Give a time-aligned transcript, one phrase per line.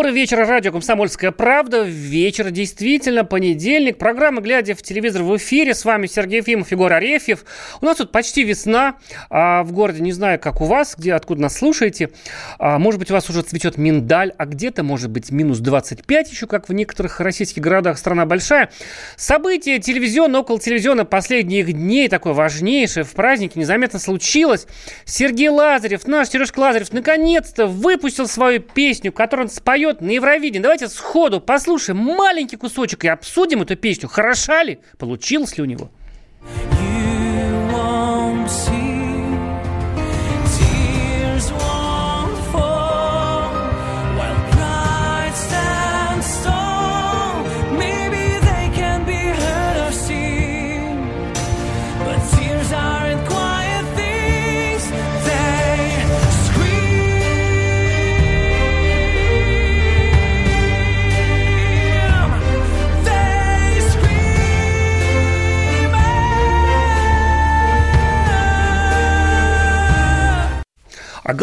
[0.00, 1.82] Добрый вечер, радио «Комсомольская правда».
[1.82, 3.98] Вечер, действительно, понедельник.
[3.98, 5.74] Программа «Глядя в телевизор» в эфире.
[5.74, 7.44] С вами Сергей Ефимов, Егор Арефьев.
[7.82, 8.94] У нас тут почти весна
[9.28, 10.00] а в городе.
[10.00, 12.08] Не знаю, как у вас, где, откуда нас слушаете.
[12.58, 16.46] А, может быть, у вас уже цветет миндаль, а где-то, может быть, минус 25 еще,
[16.46, 17.98] как в некоторых российских городах.
[17.98, 18.70] Страна большая.
[19.16, 24.66] Событие телевизиона, около телевизиона последних дней, такое важнейшее в празднике, незаметно случилось.
[25.04, 30.62] Сергей Лазарев, наш Сережка Лазарев, наконец-то выпустил свою песню, которую он споет на Евровидении.
[30.62, 34.08] Давайте сходу послушаем маленький кусочек и обсудим эту песню.
[34.08, 34.78] Хороша ли?
[34.98, 35.90] Получилось ли у него?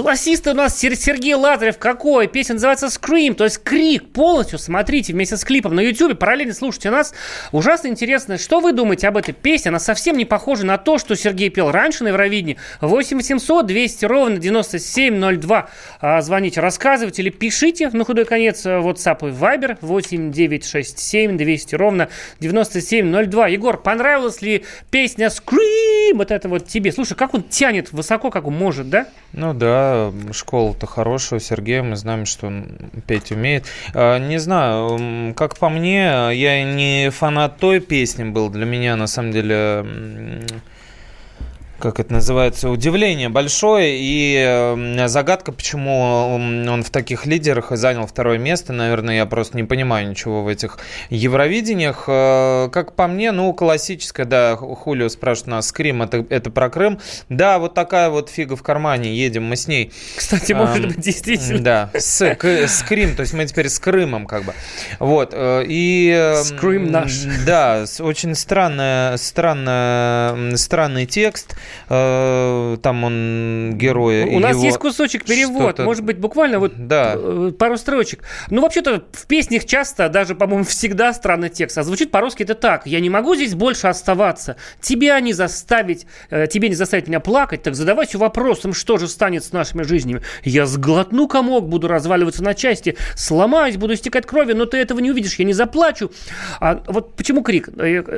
[0.07, 2.27] Голосист у нас Сергей Лазарев какой?
[2.27, 4.57] Песня называется Scream, то есть крик полностью.
[4.57, 7.13] Смотрите вместе с клипом на YouTube, параллельно слушайте нас.
[7.51, 9.67] Ужасно интересно, что вы думаете об этой песне?
[9.67, 12.55] Она совсем не похожа на то, что Сергей пел раньше на Евровидении.
[12.79, 15.69] 8 800 200 ровно 9702.
[15.99, 21.75] А, звоните, рассказывайте или пишите на худой конец э, WhatsApp и Viber 8 967 200
[21.75, 22.07] ровно
[22.39, 23.47] 9702.
[23.49, 26.13] Егор, понравилась ли песня Scream?
[26.13, 26.93] Вот это вот тебе.
[26.93, 29.07] Слушай, как он тянет высоко, как он может, да?
[29.33, 29.96] Ну да,
[30.31, 33.65] школа-то хорошая у Сергея, мы знаем, что он петь умеет.
[33.93, 38.49] А, не знаю, как по мне, я не фанат той песни был.
[38.49, 39.85] Для меня, на самом деле,
[41.79, 46.01] как это называется, удивление большое и загадка, почему
[46.67, 48.73] он в таких лидерах и занял второе место.
[48.73, 50.79] Наверное, я просто не понимаю ничего в этих
[51.09, 52.05] Евровидениях.
[52.07, 56.99] Э, как по мне, ну, классическая, да, Хулио спрашивает нас, Скрим, это, это про Крым.
[57.29, 59.91] Да, вот такая вот фига в кармане, едем мы с ней.
[60.15, 61.59] Кстати, может быть, действительно.
[61.59, 64.53] Да, с, к, с Крим, то есть мы теперь с Крымом как бы.
[64.99, 66.33] Вот, э, и...
[66.43, 67.13] Скрим наш.
[67.45, 71.55] Да, очень странная, странная, странный текст
[71.87, 74.35] там он герой.
[74.35, 77.13] У нас есть кусочек перевод, может быть, буквально вот да.
[77.15, 78.23] Э, пару строчек.
[78.49, 81.77] Ну, вообще-то в песнях часто, даже, по-моему, всегда странный текст.
[81.77, 82.85] А звучит по-русски это так.
[82.85, 84.55] Я не могу здесь больше оставаться.
[84.81, 89.43] Тебя не заставить, э, тебе не заставить меня плакать, так задавайся вопросом, что же станет
[89.43, 90.21] с нашими жизнями.
[90.43, 95.11] Я сглотну комок, буду разваливаться на части, сломаюсь, буду истекать крови, но ты этого не
[95.11, 96.11] увидишь, я не заплачу.
[96.59, 97.69] А вот почему крик?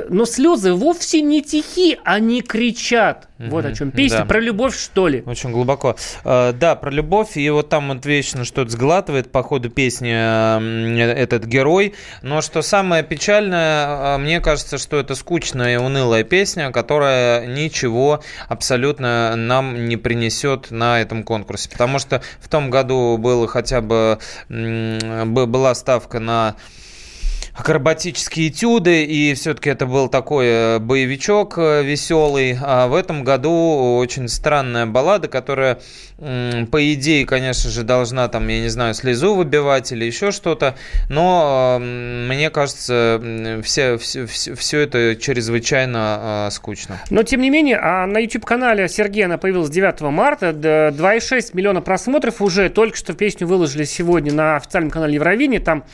[0.08, 3.28] Но слезы вовсе не тихи, они кричат.
[3.48, 4.18] Вот о чем песня.
[4.18, 4.24] Да.
[4.26, 5.22] Про любовь, что ли?
[5.24, 5.96] Очень глубоко.
[6.24, 7.36] Э, да, про любовь.
[7.36, 11.94] И вот там вот вечно что-то сглатывает по ходу песни этот герой.
[12.22, 18.22] Но что самое печальное, э, мне кажется, что это скучная и унылая песня, которая ничего
[18.48, 21.70] абсолютно нам не принесет на этом конкурсе.
[21.70, 24.18] Потому что в том году было хотя бы
[24.48, 26.56] была ставка на
[27.60, 32.56] акробатические этюды, и все-таки это был такой э, боевичок э, веселый.
[32.60, 35.78] А в этом году очень странная баллада, которая
[36.20, 40.76] по идее, конечно же, должна там, я не знаю, слезу выбивать или еще что-то,
[41.08, 43.18] но мне кажется,
[43.64, 47.00] все, все, все это чрезвычайно э, скучно.
[47.08, 52.42] Но, тем не менее, а на YouTube-канале Сергея она появилась 9 марта, 2,6 миллиона просмотров
[52.42, 55.84] уже, только что песню выложили сегодня на официальном канале Евровидения, там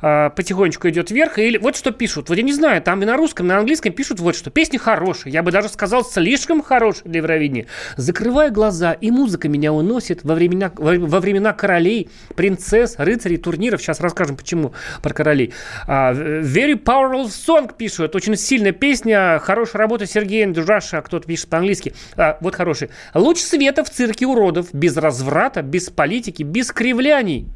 [0.00, 3.16] э, потихонечку идет вверх, и вот что пишут, вот я не знаю, там и на
[3.16, 7.04] русском, и на английском пишут вот что, песня хорошая, я бы даже сказал, слишком хорошая
[7.04, 7.66] для Евровидения.
[7.96, 13.82] Закрывая глаза, и музыка меня уносит во времена, во времена королей, принцесс, рыцарей, турниров.
[13.82, 15.52] Сейчас расскажем, почему про королей.
[15.86, 18.14] Uh, very powerful song пишут.
[18.16, 19.38] Очень сильная песня.
[19.40, 21.02] Хорошая работа Сергея Дюжаша.
[21.02, 21.94] Кто-то пишет по-английски.
[22.16, 22.90] Uh, вот хороший.
[23.14, 24.72] Луч света в цирке уродов.
[24.72, 27.46] Без разврата, без политики, без кривляний.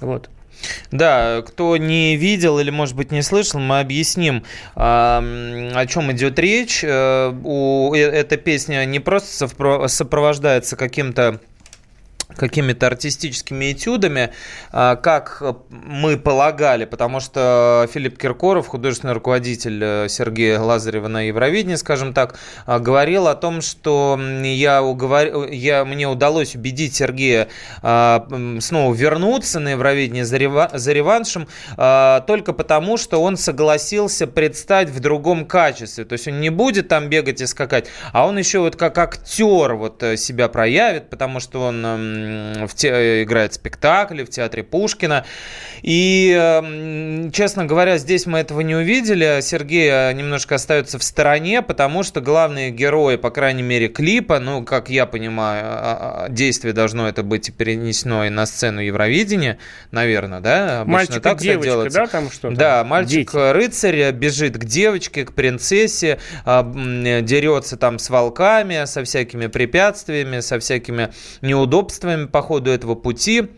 [0.00, 0.30] Вот.
[0.90, 4.44] Да, кто не видел или, может быть, не слышал, мы объясним,
[4.74, 6.82] о чем идет речь.
[6.84, 9.48] Э, э, эта песня не просто
[9.88, 11.40] сопровождается каким-то
[12.34, 14.30] какими-то артистическими этюдами,
[14.72, 21.76] а, как мы полагали, потому что Филипп Киркоров, художественный руководитель э, Сергея Лазарева на Евровидении,
[21.76, 25.48] скажем так, а, говорил о том, что я уговор...
[25.50, 25.84] я...
[25.84, 27.48] мне удалось убедить Сергея
[27.82, 28.26] а,
[28.60, 30.70] снова вернуться на Евровидение за, рев...
[30.72, 31.48] за реваншем
[32.26, 36.04] только потому, что он согласился предстать в другом качестве.
[36.04, 39.74] То есть он не будет там бегать и скакать, а он еще вот как актер
[39.74, 41.84] вот э, себя проявит, потому что он
[42.66, 45.24] в те, играет спектакли в театре Пушкина.
[45.82, 49.40] И, честно говоря, здесь мы этого не увидели.
[49.40, 54.64] Сергей э, немножко остается в стороне, потому что главные герои, по крайней мере, клипа, ну,
[54.64, 59.58] как я понимаю, а, а, действие должно это быть перенесено и на сцену Евровидения,
[59.90, 60.80] наверное, да?
[60.80, 62.00] Обычно мальчик так девочка, делается.
[62.00, 62.56] да, там что-то?
[62.56, 66.62] Да, мальчик-рыцарь бежит к девочке, к принцессе, а,
[67.22, 73.48] дерется там с волками, со всякими препятствиями, со всякими неудобствами по ходу этого пути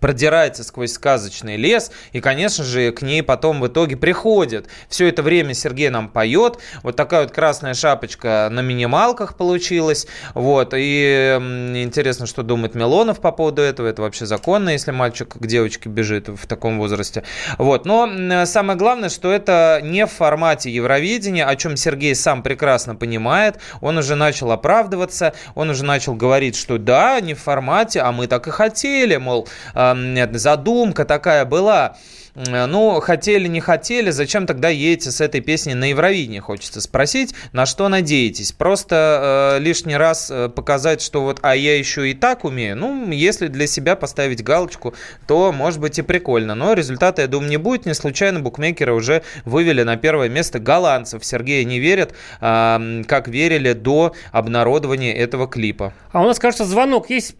[0.00, 4.66] продирается сквозь сказочный лес, и, конечно же, к ней потом в итоге приходит.
[4.88, 6.58] Все это время Сергей нам поет.
[6.82, 10.06] Вот такая вот красная шапочка на минималках получилась.
[10.34, 10.74] Вот.
[10.76, 11.36] И
[11.74, 13.86] интересно, что думает Милонов по поводу этого.
[13.86, 17.24] Это вообще законно, если мальчик к девочке бежит в таком возрасте.
[17.58, 17.84] Вот.
[17.84, 18.08] Но
[18.46, 23.58] самое главное, что это не в формате Евровидения, о чем Сергей сам прекрасно понимает.
[23.80, 28.26] Он уже начал оправдываться, он уже начал говорить, что да, не в формате, а мы
[28.26, 29.89] так и хотели, мол, а,
[30.32, 31.96] задумка такая была.
[32.34, 37.66] Ну, хотели, не хотели, зачем тогда едете с этой песней на Евровидение, хочется спросить, на
[37.66, 38.52] что надеетесь?
[38.52, 42.76] Просто э, лишний раз э, показать, что вот, а я еще и так умею?
[42.76, 44.94] Ну, если для себя поставить галочку,
[45.26, 46.54] то, может быть, и прикольно.
[46.54, 47.84] Но результата, я думаю, не будет.
[47.84, 51.24] Не случайно букмекеры уже вывели на первое место голландцев.
[51.24, 55.92] Сергея не верят, э, как верили до обнародования этого клипа.
[56.12, 57.34] А у нас, кажется, звонок есть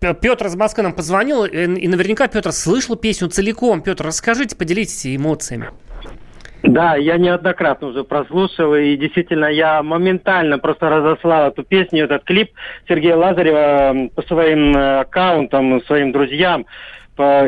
[0.00, 3.82] Петр из Москвы нам позвонил, и наверняка Петр слышал песню целиком.
[3.82, 5.68] Петр, расскажите, поделитесь эмоциями.
[6.62, 12.50] Да, я неоднократно уже прослушал, и действительно я моментально просто разослал эту песню, этот клип
[12.86, 16.66] Сергея Лазарева по своим э, аккаунтам, своим друзьям.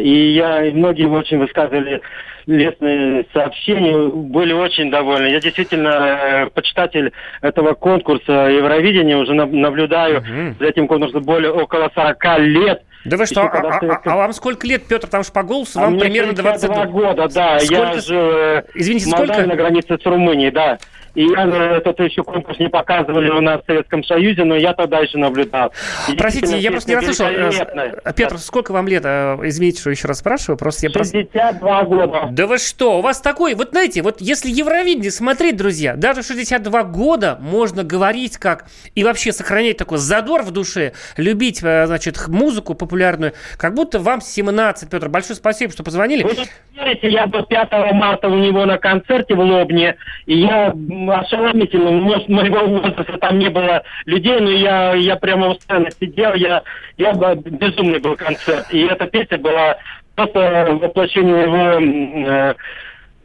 [0.01, 2.01] И я, и многие очень высказывали
[2.47, 5.27] лестные сообщения, были очень довольны.
[5.27, 10.57] Я действительно э, почитатель этого конкурса Евровидения, уже наблюдаю угу.
[10.59, 12.83] за этим конкурсом более около 40 лет.
[13.05, 15.81] Да вы что, а, а, а, а вам сколько лет, Петр, потому что по голосу
[15.81, 17.59] а вам примерно 22 года, да.
[17.59, 17.83] Сколько...
[17.83, 19.45] Я же э, Извините, сколько?
[19.45, 20.79] на границе с Румынией, да.
[21.15, 25.01] И я, этот еще конкурс не показывали у нас в Советском Союзе, но я тогда
[25.01, 25.73] еще наблюдал.
[26.11, 27.27] И Простите, я просто не расслышал.
[27.27, 29.05] Э, Петр, сколько вам лет?
[29.05, 30.57] Э, извините, что еще раз спрашиваю.
[30.57, 31.85] Просто я 62 просто...
[31.85, 32.29] года.
[32.31, 32.99] Да вы что?
[32.99, 33.55] У вас такой...
[33.55, 38.67] Вот знаете, вот если Евровидение смотреть, друзья, даже 62 года можно говорить как...
[38.95, 44.21] И вообще сохранять такой задор в душе, любить, э, значит, музыку популярную, как будто вам
[44.21, 45.09] 17, Петр.
[45.09, 46.23] Большое спасибо, что позвонили.
[46.23, 46.37] Вы
[46.75, 50.73] верите, я был 5 марта у него на концерте в Лобне, и я
[51.11, 51.91] ошеломительно.
[51.91, 56.63] Может, моего возраста там не было людей, но я, я прямо сцены сидел, я,
[56.97, 58.67] я безумный был концерт.
[58.71, 59.77] И эта песня была
[60.15, 62.55] просто воплощение его, э,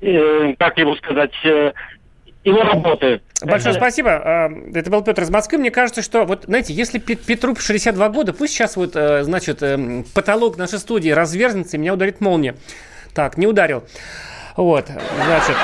[0.01, 1.71] э, как его сказать, э,
[2.47, 3.21] его работы.
[3.43, 4.11] Большое спасибо.
[4.11, 5.59] А, это был Петр из Москвы.
[5.59, 10.03] Мне кажется, что вот, знаете, если Петру 62 года, пусть сейчас вот, э, значит, э,
[10.15, 12.55] потолок нашей студии разверзнется, и меня ударит молния.
[13.13, 13.83] Так, не ударил.
[14.57, 15.55] Вот, значит...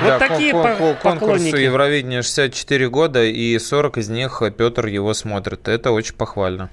[0.00, 5.14] Вот да, такие кон- кон- конкурсу Евровидения 64 года, и 40 из них Петр его
[5.14, 5.68] смотрит.
[5.68, 6.68] Это очень похвально.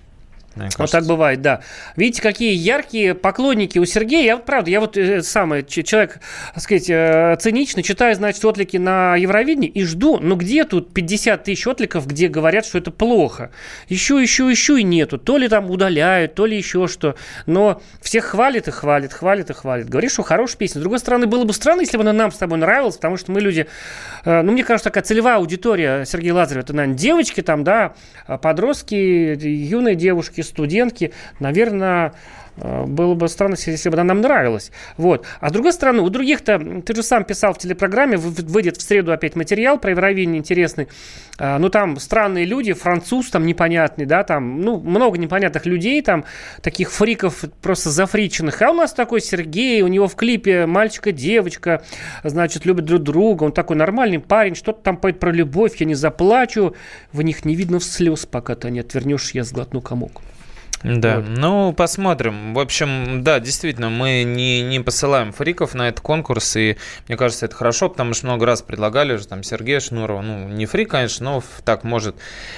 [0.55, 1.61] Вот так бывает, да.
[1.95, 4.25] Видите, какие яркие поклонники у Сергея.
[4.25, 6.19] Я, правда, я вот э, самый человек,
[6.53, 11.45] так сказать, э, циничный, читаю, значит, отлики на Евровидении и жду, ну где тут 50
[11.45, 13.51] тысяч отликов, где говорят, что это плохо?
[13.87, 15.17] Еще, еще, еще и нету.
[15.17, 17.15] То ли там удаляют, то ли еще что.
[17.45, 19.87] Но всех хвалит и хвалит, хвалит и хвалит.
[19.87, 20.79] Говорит, что хорошая песня.
[20.79, 23.31] С другой стороны, было бы странно, если бы она нам с тобой нравилась, потому что
[23.31, 23.67] мы люди,
[24.25, 27.93] э, ну, мне кажется, такая целевая аудитория Сергея Лазарева, это, наверное, девочки там, да,
[28.41, 32.13] подростки, юные девушки, студентки, наверное,
[32.57, 34.71] было бы странно, если бы она нам нравилась.
[34.97, 35.25] Вот.
[35.39, 39.11] А с другой стороны, у других-то, ты же сам писал в телепрограмме, выйдет в среду
[39.11, 40.87] опять материал про Евровидение интересный.
[41.37, 46.25] А, ну, там странные люди, француз там непонятный, да, там, ну, много непонятных людей, там,
[46.61, 48.61] таких фриков просто зафриченных.
[48.61, 51.83] А у нас такой Сергей, у него в клипе мальчика девочка,
[52.23, 55.95] значит, любят друг друга, он такой нормальный парень, что-то там поет про любовь, я не
[55.95, 56.75] заплачу,
[57.11, 60.21] в них не видно слез, пока ты не отвернешь, я сглотну комок.
[60.83, 61.25] Да, вот.
[61.27, 62.53] ну посмотрим.
[62.53, 67.45] В общем, да, действительно, мы не, не посылаем фриков на этот конкурс, и мне кажется,
[67.45, 71.31] это хорошо, потому что много раз предлагали же там Сергея Шнурова, ну, не фрик, конечно,
[71.31, 72.15] но так может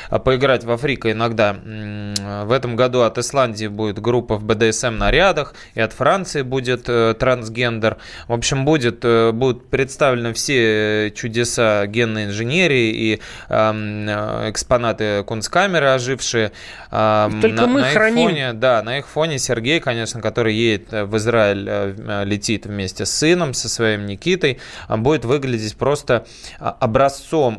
[0.10, 1.54] а, поиграть во фрика иногда.
[1.54, 7.16] В этом году от Исландии будет группа в БДСМ нарядах, и от Франции будет э,
[7.18, 7.98] трансгендер.
[8.28, 16.52] В общем, будет, э, будут представлены все чудеса генной инженерии и э, экспонаты кунсткамеры ожившие.
[16.90, 21.18] Только на, мы на храним фоне, да, на их фоне Сергей, конечно, который едет в
[21.18, 26.26] Израиль, летит вместе с сыном, со своим Никитой, будет выглядеть просто
[26.60, 27.58] образцом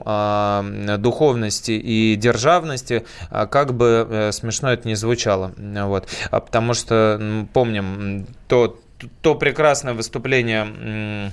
[0.99, 5.53] духовности и державности, как бы смешно это не звучало.
[5.57, 6.09] Вот.
[6.31, 8.79] Потому что помним то,
[9.23, 11.31] то прекрасное выступление Э,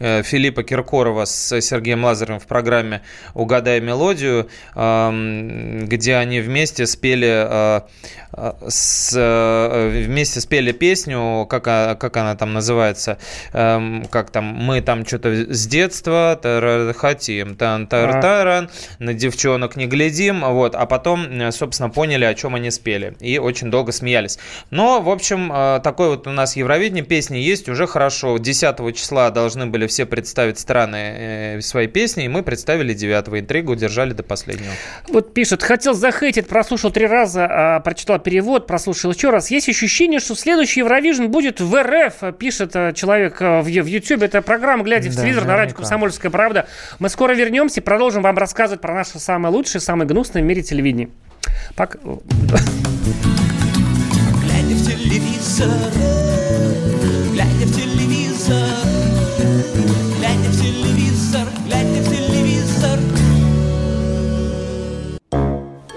[0.00, 3.02] Филиппа Киркорова с Сергеем Лазаревым в программе
[3.34, 7.80] «Угадай мелодию», где они вместе спели, э,
[8.32, 9.12] э, с,
[10.06, 13.18] вместе спели песню, как, как она там называется,
[13.52, 16.40] эм, как там, мы там что-то с детства
[16.96, 22.54] хотим, тан тар таран на девчонок не глядим, вот, а потом, собственно, поняли, о чем
[22.54, 24.38] они спели, и очень долго смеялись.
[24.70, 29.66] Но, в общем, такой вот у нас Евровидение, песни есть, уже хорошо, 10 числа должны
[29.66, 34.72] были все представить страны э, свои песни, и мы представили девятого интригу, держали до последнего.
[35.08, 39.50] Вот пишет, хотел захейтить, прослушал три раза, а, прочитал перевод, прослушал еще раз.
[39.50, 44.22] Есть ощущение, что следующий Евровижн будет в РФ, пишет э, человек э, в, в YouTube.
[44.22, 46.66] Это программа «Глядя в да, телевизор» на радио «Комсомольская правда».
[46.98, 50.62] Мы скоро вернемся и продолжим вам рассказывать про наше самое лучшее, самое гнусное в мире
[50.62, 51.10] телевидения.
[51.74, 51.98] Пока.
[54.42, 55.68] Глядя в телевизор,
[57.32, 58.89] глядя в телевизор,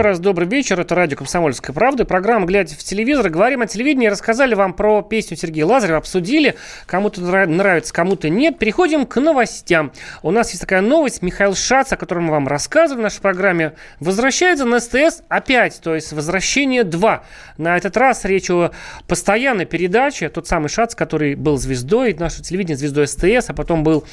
[0.00, 0.80] Еще раз добрый вечер.
[0.80, 2.06] Это радио «Комсомольская правда».
[2.06, 3.28] Программа «Глядя в телевизор».
[3.28, 4.06] Говорим о телевидении.
[4.06, 5.98] Рассказали вам про песню Сергея Лазарева.
[5.98, 6.54] Обсудили.
[6.86, 8.58] Кому-то нравится, кому-то нет.
[8.58, 9.92] Переходим к новостям.
[10.22, 11.20] У нас есть такая новость.
[11.20, 15.78] Михаил Шац, о котором мы вам рассказывали в нашей программе, возвращается на СТС опять.
[15.82, 17.20] То есть «Возвращение 2».
[17.58, 18.70] На этот раз речь о
[19.06, 20.30] постоянной передаче.
[20.30, 24.06] Тот самый Шац, который был звездой нашего телевидения, звездой СТС, а потом был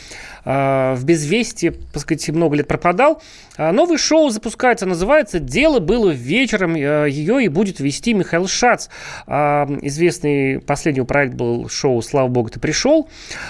[0.47, 3.21] в «Безвестии», так сказать, много лет пропадал.
[3.57, 6.75] А новый шоу запускается, называется «Дело было вечером».
[6.75, 8.87] Э, Ее и будет вести Михаил Шац.
[9.27, 13.09] Известный последний проект был шоу «Слава Богу, ты пришел».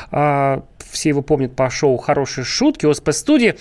[0.10, 3.58] Все его помнят по шоу «Хорошие шутки», ОСП-студии.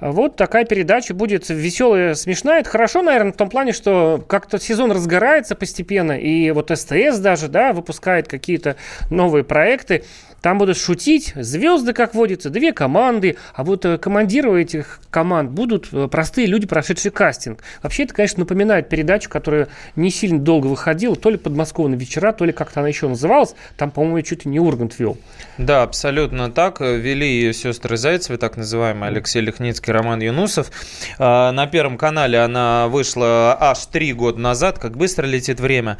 [0.00, 2.60] Вот такая передача будет веселая, смешная.
[2.60, 7.48] Это хорошо, наверное, в том плане, что как-то сезон разгорается постепенно, и вот СТС даже,
[7.48, 8.76] да, выпускает какие-то
[9.10, 10.04] новые проекты.
[10.46, 15.88] Там будут шутить звезды, как водится, две команды, а вот э, командиры этих команд будут
[15.92, 17.64] э, простые люди, прошедшие кастинг.
[17.82, 22.44] Вообще это, конечно, напоминает передачу, которая не сильно долго выходила, то ли подмосковные вечера, то
[22.44, 23.56] ли как-то она еще называлась.
[23.76, 25.18] Там, по-моему, чуть ли не Ургант вел.
[25.58, 26.80] Да, абсолютно так.
[26.80, 30.70] Вели ее сестры Зайцевы, так называемые, Алексей Лихницкий, Роман Юнусов.
[31.18, 35.98] А, на Первом канале она вышла аж три года назад, как быстро летит время.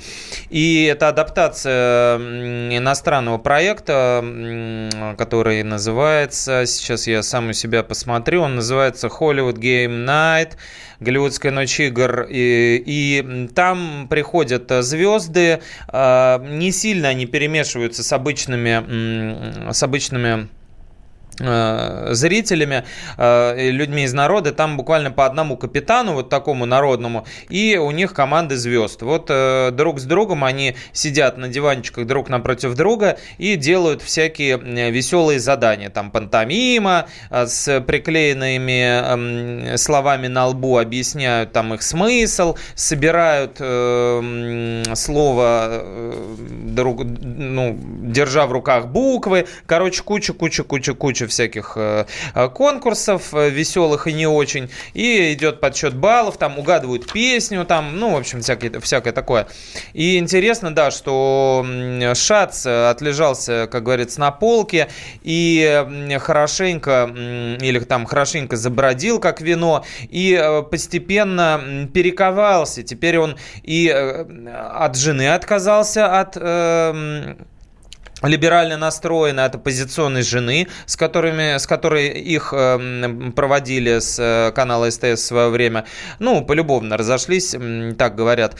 [0.50, 4.24] И это адаптация иностранного проекта
[5.16, 10.52] который называется, сейчас я сам у себя посмотрю, он называется Hollywood Game Night,
[11.00, 19.72] Голливудская ночь игр, и, и там приходят звезды, а, не сильно они перемешиваются с обычными,
[19.72, 20.55] с обычными Э,
[21.38, 22.84] зрителями,
[23.18, 28.14] э, людьми из народа, там буквально по одному капитану, вот такому народному, и у них
[28.14, 29.02] команды звезд.
[29.02, 34.56] Вот э, друг с другом они сидят на диванчиках друг напротив друга и делают всякие
[34.90, 35.90] веселые задания.
[35.90, 43.56] Там пантомима с приклеенными эм, словами на лбу объясняют там их смысл, собирают
[44.96, 45.84] слово,
[46.50, 49.46] друг, ну, держа в руках буквы.
[49.66, 51.25] Короче, куча-куча-куча-куча куча всяких
[51.76, 54.70] э, э, конкурсов э, веселых и не очень.
[54.94, 59.48] И идет подсчет баллов, там угадывают песню, там, ну, в общем, всякое, всякое такое.
[59.92, 61.66] И интересно, да, что
[62.14, 64.88] Шац отлежался, как говорится, на полке
[65.22, 67.10] и хорошенько,
[67.60, 72.82] или там хорошенько забродил, как вино, и постепенно перековался.
[72.82, 76.36] Теперь он и от жены отказался, от
[78.26, 84.90] либерально настроены от оппозиционной жены, с, которыми, с которой их э, проводили с э, канала
[84.90, 85.86] СТС в свое время.
[86.18, 87.54] Ну, полюбовно разошлись,
[87.98, 88.56] так говорят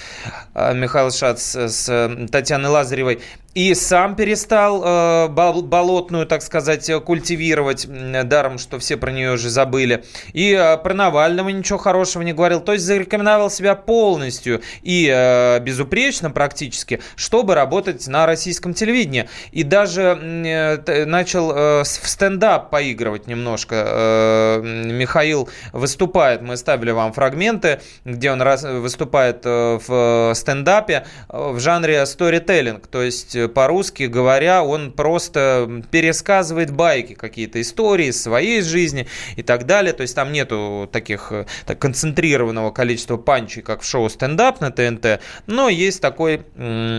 [0.54, 3.20] э, Михаил Шац с Татьяной Лазаревой.
[3.56, 10.04] И сам перестал э, болотную, так сказать, культивировать, даром, что все про нее уже забыли.
[10.34, 12.60] И э, про Навального ничего хорошего не говорил.
[12.60, 19.26] То есть зарекомендовал себя полностью и э, безупречно практически, чтобы работать на российском телевидении.
[19.52, 23.84] И даже э, начал э, в стендап поигрывать немножко.
[23.88, 31.52] Э, Михаил выступает, мы ставили вам фрагменты, где он раз, выступает э, в стендапе э,
[31.52, 39.06] в жанре сторителлинг, то есть по-русски говоря, он просто пересказывает байки, какие-то истории своей жизни
[39.36, 39.92] и так далее.
[39.92, 41.32] То есть там нету таких
[41.64, 46.42] так, концентрированного количества панчей, как в шоу стендап на ТНТ, но есть такой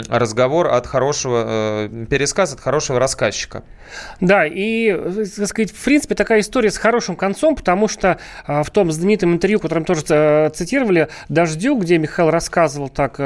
[0.09, 3.63] разговор от хорошего, э, пересказ от хорошего рассказчика.
[4.19, 4.93] Да, и,
[5.35, 9.33] так сказать, в принципе, такая история с хорошим концом, потому что э, в том знаменитом
[9.33, 13.17] интервью, которое мы тоже э, цитировали, «Дождю», где Михаил рассказывал так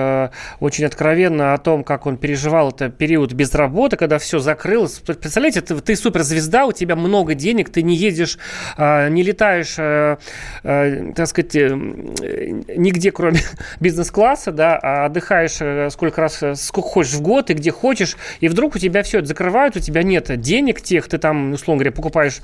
[0.60, 5.00] очень откровенно о том, как он переживал это период без работы, когда все закрылось.
[5.00, 8.38] Представляете, ты, ты суперзвезда, у тебя много денег, ты не едешь,
[8.78, 10.16] э, не летаешь, э,
[10.64, 13.42] э, так сказать, э, нигде, кроме
[13.82, 18.78] бизнес-класса, да, а отдыхаешь сколько раз, сколько хочешь в год и где хочешь, и вдруг
[18.78, 22.40] у тебя все это закрывают, у тебя нет денег тех, ты там, условно говоря, покупаешь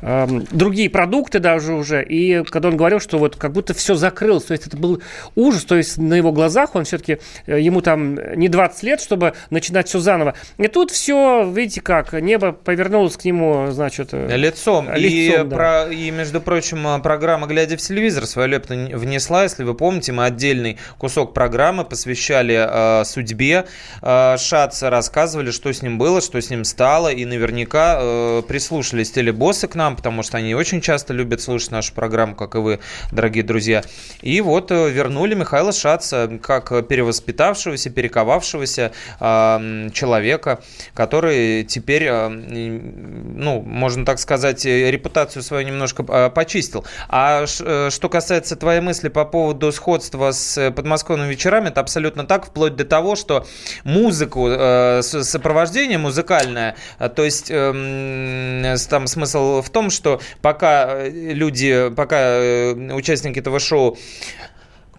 [0.00, 4.46] э, другие продукты даже уже, и когда он говорил, что вот как будто все закрылось,
[4.46, 5.00] то есть это был
[5.36, 9.91] ужас, то есть на его глазах он все-таки, ему там не 20 лет, чтобы начинать
[9.92, 10.34] все заново.
[10.56, 14.08] И тут все, видите как, небо повернулось к нему, значит...
[14.12, 14.90] Э, лицом.
[14.94, 15.56] лицом и, да.
[15.56, 20.24] про, и, между прочим, программа «Глядя в телевизор» свою лепту внесла, если вы помните, мы
[20.24, 23.66] отдельный кусок программы посвящали э, судьбе
[24.00, 29.10] э, Шаца, рассказывали, что с ним было, что с ним стало, и наверняка э, прислушались
[29.10, 32.80] телебоссы к нам, потому что они очень часто любят слушать нашу программу, как и вы,
[33.10, 33.82] дорогие друзья.
[34.22, 39.58] И вот э, вернули Михаила Шаца как перевоспитавшегося, перековавшегося э,
[39.92, 40.62] человека,
[40.94, 46.84] который теперь, э, ну, можно так сказать, репутацию свою немножко э, почистил.
[47.08, 52.46] А э, что касается твоей мысли по поводу сходства с подмосковными вечерами, это абсолютно так,
[52.46, 53.46] вплоть до того, что
[53.84, 56.76] музыку, э, сопровождение музыкальное
[57.14, 63.98] то есть там смысл в том, что пока люди, пока э, участники этого шоу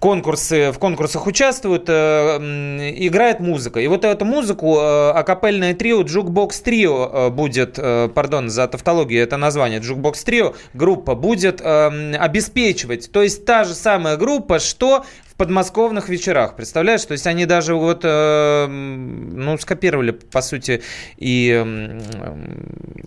[0.03, 3.79] конкурсы, в конкурсах участвуют, э, играет музыка.
[3.79, 7.79] И вот эту музыку э, акапельное трио Jukebox Trio э, будет,
[8.13, 13.13] пардон за тавтологию, это название Jukebox Trio, группа будет обеспечивать.
[13.13, 16.55] То есть та же самая группа, что в подмосковных вечерах.
[16.55, 17.03] Представляешь?
[17.05, 20.83] То есть они даже вот, э, ну, скопировали, по сути,
[21.17, 21.99] и э,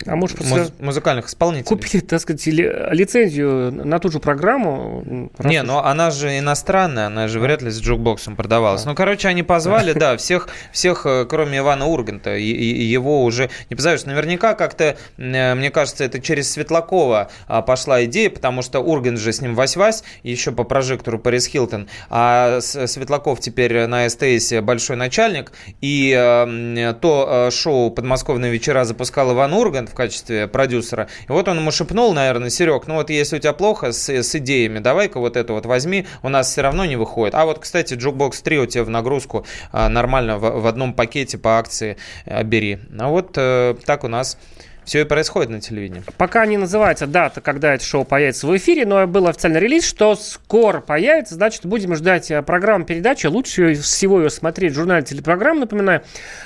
[0.07, 1.69] а может, муз- музыкальных исполнителей.
[1.69, 5.31] Купили, так сказать, лицензию на ту же программу.
[5.39, 8.85] Не, но она же иностранная, она же вряд ли с джукбоксом продавалась.
[8.85, 8.89] А.
[8.89, 13.51] Ну, короче, они позвали, да, всех, всех, э, кроме Ивана Урганта, и, и его уже
[13.71, 14.05] не позовешь.
[14.05, 19.33] Наверняка как-то, э, мне кажется, это через Светлакова а, пошла идея, потому что Ургант же
[19.33, 25.53] с ним вась-вась, еще по прожектору Парис Хилтон а Светлаков теперь на СТС большой начальник,
[25.83, 31.47] и э, то э, шоу «Подмосковные вечера» запускал Иван Ургант в качестве продюсера, и вот
[31.47, 35.21] он ему шепнул, наверное, Серег, ну вот если у тебя плохо с, с идеями, давай-ка
[35.21, 37.35] вот это вот возьми, у нас все равно не выходит.
[37.35, 41.37] А вот, кстати, Jukebox 3 у тебя в нагрузку э, нормально в, в одном пакете
[41.37, 41.99] по акции
[42.45, 42.79] бери.
[42.99, 44.39] А вот так у нас
[44.87, 46.03] все и происходит на телевидении.
[46.17, 50.15] Пока не называется дата, когда это шоу появится в эфире, но был официальный релиз, что
[50.15, 51.35] скоро появится.
[51.35, 53.27] Значит, будем ждать э, программы передачи.
[53.27, 56.03] Лучше всего ее смотреть в журнале телепрограмм, напоминаю.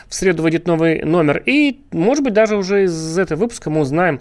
[0.08, 1.42] В среду выйдет новый номер.
[1.44, 4.20] И, может быть, даже уже из этого выпуска мы узнаем,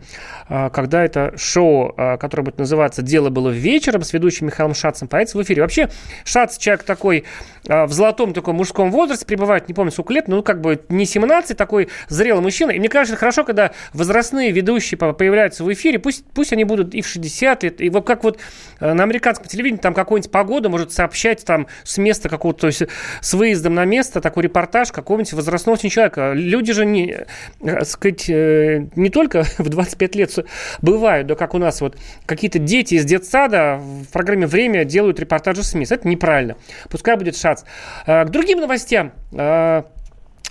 [0.50, 5.08] э, когда это шоу, э, которое будет называться «Дело было вечером» с ведущим Михаилом Шацем,
[5.08, 5.62] появится в эфире.
[5.62, 5.90] Вообще,
[6.26, 7.24] Шац человек такой
[7.68, 11.56] в золотом таком мужском возрасте пребывает, не помню сколько лет, ну, как бы не 17,
[11.56, 12.72] такой зрелый мужчина.
[12.72, 13.72] И мне кажется, хорошо, когда
[14.10, 18.08] возрастные ведущие появляются в эфире, пусть, пусть они будут и в 60 лет, и вот
[18.08, 18.40] как вот
[18.80, 22.84] э, на американском телевидении там какой-нибудь погода может сообщать там с места какого-то, то есть
[23.22, 26.34] с выездом на место, такой репортаж какого-нибудь возрастного человека.
[26.34, 27.18] Люди же не,
[27.62, 30.36] э, сказать, э, не только в 25 лет
[30.82, 31.96] бывают, да как у нас вот
[32.26, 35.92] какие-то дети из детсада в программе «Время» делают репортажи с мест.
[35.92, 36.56] Это неправильно.
[36.90, 37.64] Пускай будет шац.
[38.06, 39.12] К другим новостям.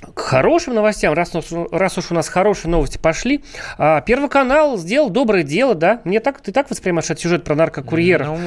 [0.00, 1.32] К хорошим новостям, раз,
[1.72, 3.42] раз уж у нас хорошие новости пошли.
[3.78, 6.00] А, Первый канал сделал доброе дело, да?
[6.04, 8.28] Мне так, ты так воспринимаешь этот сюжет про наркокурьеров?
[8.28, 8.38] Ну,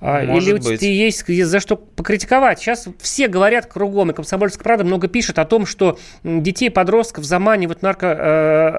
[0.00, 2.58] а, Или у тебя есть за что покритиковать.
[2.58, 7.82] Сейчас все говорят кругом, и «Комсомольская правда» много пишет о том, что детей, подростков заманивают
[7.82, 8.06] нарко,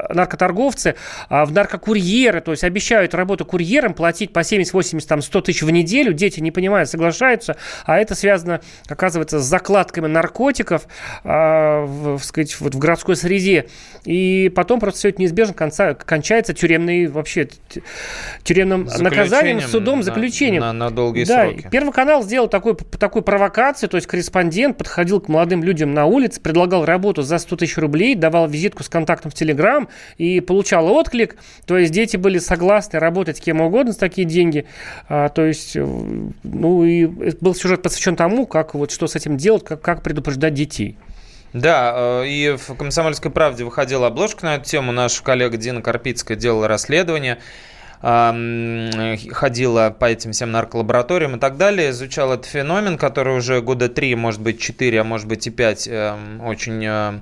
[0.10, 0.96] э, наркоторговцы
[1.30, 5.62] э, в наркокурьеры, то есть обещают работу курьером, платить по 70, 80, там, 100 тысяч
[5.64, 6.12] в неделю.
[6.12, 7.56] Дети не понимают, соглашаются,
[7.86, 8.60] а это связано,
[8.90, 10.84] оказывается, с закладками наркотиков
[11.24, 13.68] э, в, сказать, вот в городской среде.
[14.04, 17.48] И потом просто все это неизбежно конца, кончается тюремной вообще
[18.44, 20.62] тюремным наказанием, судом, заключением.
[20.62, 21.70] На, на долгие да, сроки.
[21.72, 22.76] Первый канал сделал такой,
[23.14, 27.58] такую провокацию, то есть корреспондент подходил к молодым людям на улице, предлагал работу за 100
[27.58, 31.36] тысяч рублей, давал визитку с контактом в Телеграм и получал отклик.
[31.68, 34.66] То есть дети были согласны работать кем угодно с такие деньги.
[35.08, 35.86] А, то есть, э,
[36.42, 37.06] ну и
[37.40, 40.98] был сюжет посвящен тому, как вот что с этим делать, как, как предупреждать детей.
[41.54, 44.92] Да, э, и в «Комсомольской правде» выходила обложка на эту тему.
[44.92, 47.38] Наша коллега Дина Карпицкая делала расследование
[48.04, 54.14] ходила по этим всем нарколабораториям и так далее, изучала этот феномен, который уже года три,
[54.16, 57.20] может быть, четыре, а может быть и пять эм, очень э,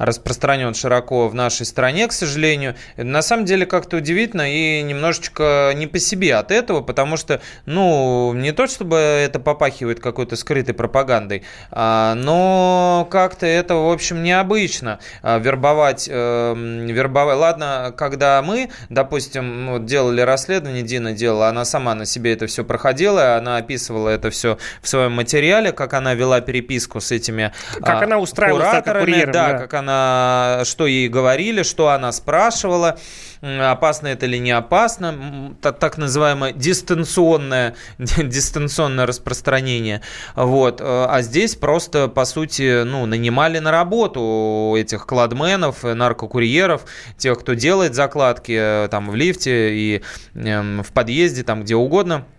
[0.00, 2.74] распространен широко в нашей стране, к сожалению.
[2.96, 8.32] На самом деле как-то удивительно и немножечко не по себе от этого, потому что, ну,
[8.32, 15.00] не то чтобы это попахивает какой-то скрытой пропагандой, а, но как-то это, в общем, необычно.
[15.22, 17.36] А, вербовать, э, вербовать.
[17.36, 22.64] Ладно, когда мы, допустим, вот, делали расследование, Дина делала, она сама на себе это все
[22.64, 28.02] проходила, она описывала это все в своем материале, как она вела переписку с этими Как
[28.02, 32.98] она устраивалась кураторами, да, да, как она она, что ей говорили, что она спрашивала,
[33.42, 40.02] опасно это или не опасно, так, называемое дистанционное, дистанционное распространение.
[40.34, 40.80] Вот.
[40.82, 46.82] А здесь просто, по сути, ну, нанимали на работу этих кладменов, наркокурьеров,
[47.16, 50.02] тех, кто делает закладки э, там в лифте и
[50.34, 52.24] э, в подъезде, там где угодно–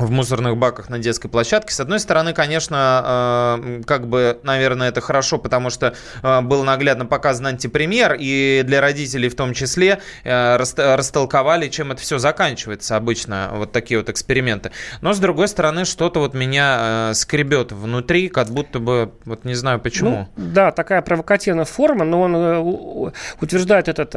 [0.00, 1.74] в мусорных баках на детской площадке.
[1.74, 7.06] С одной стороны, конечно, э, как бы, наверное, это хорошо, потому что э, был наглядно
[7.06, 13.50] показан антипремьер, и для родителей в том числе э, растолковали, чем это все заканчивается обычно,
[13.52, 14.72] вот такие вот эксперименты.
[15.00, 19.80] Но, с другой стороны, что-то вот меня скребет внутри, как будто бы, вот не знаю
[19.80, 20.28] почему.
[20.36, 24.14] Ну, да, такая провокативная форма, но он утверждает этот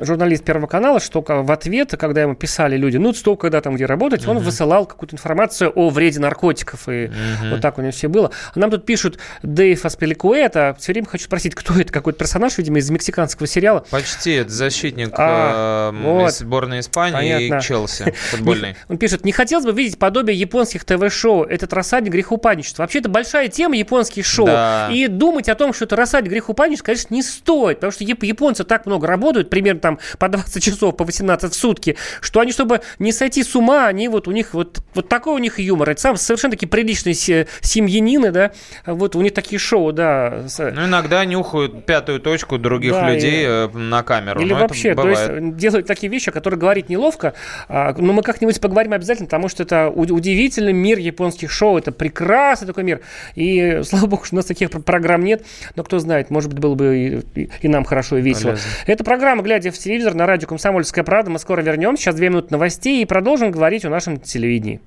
[0.00, 3.86] журналист Первого канала, что в ответ, когда ему писали люди, ну, столько, когда там где
[3.86, 7.50] работать, он высылал какую-то информацию о вреде наркотиков, и угу.
[7.50, 8.30] вот так у него все было.
[8.54, 12.90] Нам тут пишут Дэйв Аспеликуэта, все время хочу спросить, кто это, какой-то персонаж, видимо, из
[12.90, 13.84] мексиканского сериала.
[13.90, 16.32] Почти, это защитник а, э, вот.
[16.32, 17.56] сборной Испании Понятно.
[17.56, 18.76] и Челси футбольный.
[18.88, 22.82] Он пишет, не хотелось бы видеть подобие японских ТВ-шоу, этот рассадник грехопадничества.
[22.82, 24.88] Вообще, это большая тема японских шоу, да.
[24.90, 28.86] и думать о том, что это рассадник грехопадничества, конечно, не стоит, потому что японцы так
[28.86, 33.12] много работают, примерно там по 20 часов, по 18 в сутки, что они, чтобы не
[33.12, 35.90] сойти с ума, они вот у них вот, вот такой у них юмор.
[35.90, 38.52] Это сам совершенно такие приличные семьянины, да,
[38.86, 40.44] вот у них такие шоу, да.
[40.58, 43.46] Ну, иногда нюхают пятую точку других да, людей и...
[43.46, 44.40] Э, на камеру.
[44.40, 47.34] Или Но вообще, то есть делают такие вещи, которые говорить неловко,
[47.68, 52.66] а, но мы как-нибудь поговорим обязательно, потому что это удивительный мир японских шоу, это прекрасный
[52.66, 53.00] такой мир.
[53.34, 55.44] И слава богу, что у нас таких программ нет,
[55.74, 58.52] но кто знает, может быть, было бы и, и нам хорошо и весело.
[58.52, 58.70] Полезно.
[58.86, 61.32] Это программа «Глядя в телевизор» на радио «Комсомольская правда».
[61.32, 62.04] Мы скоро вернемся.
[62.04, 64.80] Сейчас две минуты новостей и продолжим говорить о нашем телевидении.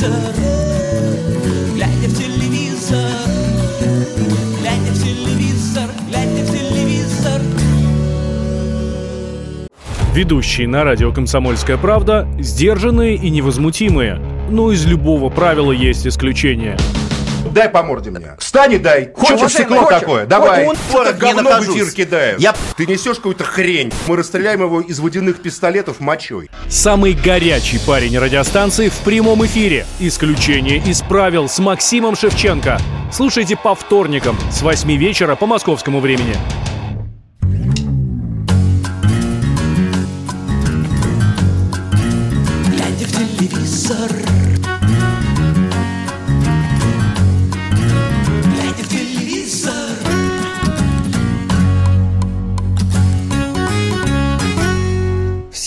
[0.00, 0.34] Телевизор,
[1.74, 2.96] глядя в телевизор,
[4.60, 7.42] глядя в телевизор, глядя в телевизор.
[10.14, 14.18] Ведущие на радио «Комсомольская правда» сдержанные и невозмутимые.
[14.50, 16.78] Но из любого правила есть исключение–
[17.52, 18.36] Дай по морде мне.
[18.38, 19.10] Встань и дай.
[19.14, 20.26] Хочешь стекло такое?
[20.26, 20.66] Давай.
[20.66, 22.40] Вот это говно в эфир кидает.
[22.40, 22.54] Я...
[22.76, 23.92] Ты несешь какую-то хрень.
[24.06, 26.50] Мы расстреляем его из водяных пистолетов мочой.
[26.68, 29.86] Самый горячий парень радиостанции в прямом эфире.
[29.98, 32.78] Исключение из правил с Максимом Шевченко.
[33.12, 36.36] Слушайте по вторникам с 8 вечера по московскому времени.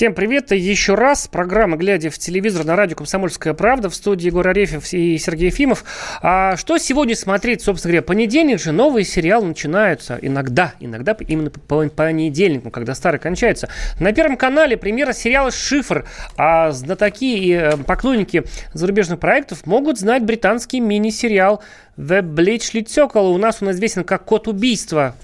[0.04, 1.30] Всем привет и еще раз.
[1.30, 5.86] Программа «Глядя в телевизор» на радио «Комсомольская правда» в студии Егор Арефьев и Сергей Ефимов.
[6.22, 8.06] А что сегодня смотреть, собственно говоря?
[8.06, 10.20] Понедельник же новые сериалы начинаются.
[10.22, 13.70] Иногда, иногда именно по понедельникам, когда старый кончается.
[14.02, 16.06] На Первом канале премьера сериала «Шифр».
[16.36, 21.64] А знатоки и э, поклонники зарубежных проектов могут знать британский мини-сериал
[21.98, 23.30] «The Bleach Лицекола».
[23.30, 25.16] У нас он известен как «Код убийства».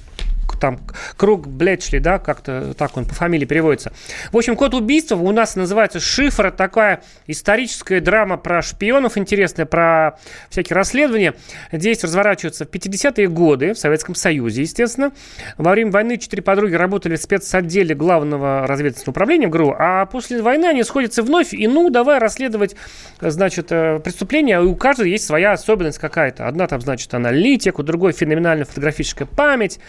[0.58, 0.80] Там
[1.18, 3.92] Круг Блетчли, да, как-то так он по фамилии переводится.
[4.32, 6.52] В общем, «Код убийства» у нас называется «Шифр».
[6.52, 10.18] такая историческая драма про шпионов интересная, про
[10.50, 11.36] всякие расследования.
[11.72, 15.12] Действие разворачивается в 50-е годы в Советском Союзе, естественно.
[15.58, 20.42] Во время войны четыре подруги работали в спецотделе главного разведывательного управления в ГРУ, а после
[20.42, 22.76] войны они сходятся вновь и, ну, давай расследовать,
[23.20, 24.62] значит, э, преступления.
[24.62, 26.48] У каждого есть своя особенность какая-то.
[26.48, 29.80] Одна там, значит, аналитик, у другой феноменальная фотографическая память.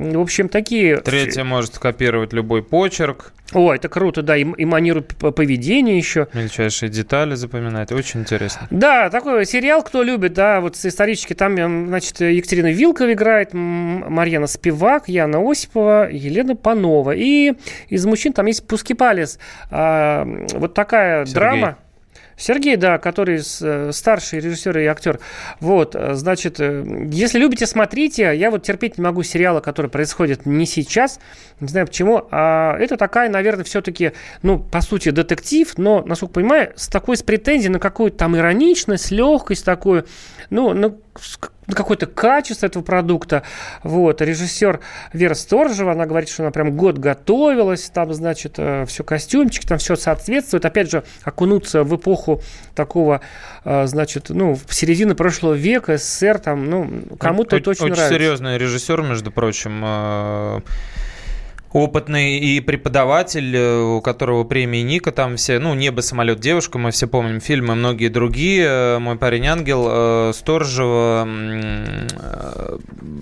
[0.00, 0.96] В общем, такие...
[0.96, 3.34] Третья может копировать любой почерк.
[3.52, 6.26] О, это круто, да, и, и манеру поведения еще.
[6.32, 8.66] Мельчайшие детали запоминать, очень интересно.
[8.70, 15.08] Да, такой сериал, кто любит, да, вот исторически, там, значит, Екатерина Вилкова играет, Марьяна Спивак,
[15.08, 17.10] Яна Осипова, Елена Панова.
[17.14, 17.52] И
[17.88, 19.38] из мужчин там есть Пускипалис.
[19.70, 21.34] А, вот такая Сергей.
[21.34, 21.78] драма.
[22.40, 25.20] Сергей, да, который э, старший режиссер и актер.
[25.60, 28.34] Вот, э, значит, э, если любите, смотрите.
[28.34, 31.20] Я вот терпеть не могу сериалы, которые происходят не сейчас.
[31.60, 32.26] Не знаю почему.
[32.30, 37.22] А это такая, наверное, все-таки, ну, по сути, детектив, но, насколько понимаю, с такой с
[37.22, 40.06] претензией на какую-то там ироничность, легкость такую.
[40.48, 40.98] Ну, ну
[41.74, 43.42] какое-то качество этого продукта.
[43.82, 44.20] Вот.
[44.20, 44.80] Режиссер
[45.12, 49.78] Вера Сторжева, она говорит, что она прям год готовилась, там, значит, э, все костюмчики, там
[49.78, 50.64] все соответствует.
[50.64, 52.42] Опять же, окунуться в эпоху
[52.74, 53.20] такого,
[53.64, 58.14] э, значит, ну, в середине прошлого века, СССР, там, ну, кому-то это очень, очень нравится.
[58.14, 60.60] Очень серьезный режиссер, между прочим, э,
[61.72, 66.90] опытный и преподаватель, э, у которого премии Ника, там все, ну, «Небо, самолет, девушка», мы
[66.90, 71.28] все помним фильмы, многие другие, э, «Мой парень ангел», э, Сторжева,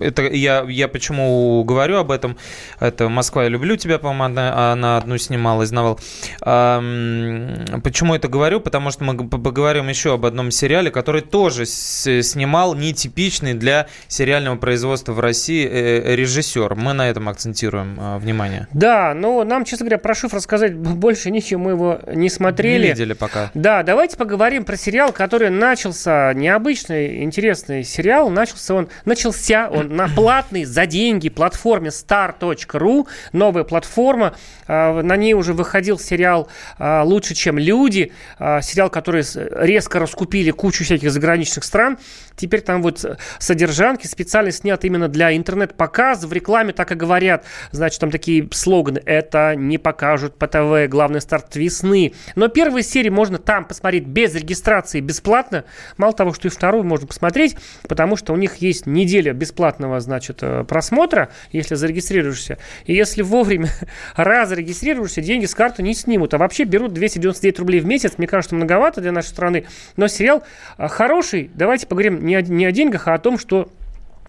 [0.00, 2.38] это я, я почему говорю об этом,
[2.80, 5.98] это «Москва, я люблю тебя», по-моему, она, одну снимала, изнавал.
[6.40, 8.60] Почему это говорю?
[8.60, 15.12] Потому что мы поговорим еще об одном сериале, который тоже снимал нетипичный для сериального производства
[15.12, 16.74] в России режиссер.
[16.74, 18.68] Мы на этом акцентируем внимание внимание.
[18.72, 22.82] Да, но нам, честно говоря, про шифр рассказать больше ничего, мы его не смотрели.
[22.82, 23.50] Не видели пока.
[23.54, 30.08] Да, давайте поговорим про сериал, который начался, необычный, интересный сериал, начался он, начался он на
[30.08, 34.34] платной за деньги платформе star.ru, новая платформа,
[34.66, 36.48] а, на ней уже выходил сериал
[36.78, 41.98] а, «Лучше, чем люди», а, сериал, который резко раскупили кучу всяких заграничных стран,
[42.36, 43.04] теперь там вот
[43.38, 48.46] содержанки специально снят именно для интернет-показа, в рекламе так и говорят, значит, там такие такие
[48.52, 49.00] слоганы.
[49.06, 52.12] Это не покажут по ТВ, главный старт весны.
[52.34, 55.64] Но первые серии можно там посмотреть без регистрации, бесплатно.
[55.96, 57.56] Мало того, что и вторую можно посмотреть,
[57.88, 62.58] потому что у них есть неделя бесплатного, значит, э, просмотра, если зарегистрируешься.
[62.84, 63.70] И если вовремя
[64.16, 66.34] разрегистрируешься, деньги с карты не снимут.
[66.34, 68.14] А вообще берут 299 рублей в месяц.
[68.18, 69.64] Мне кажется, многовато для нашей страны.
[69.96, 70.42] Но сериал
[70.76, 71.50] э, хороший.
[71.54, 73.70] Давайте поговорим не о, не о деньгах, а о том, что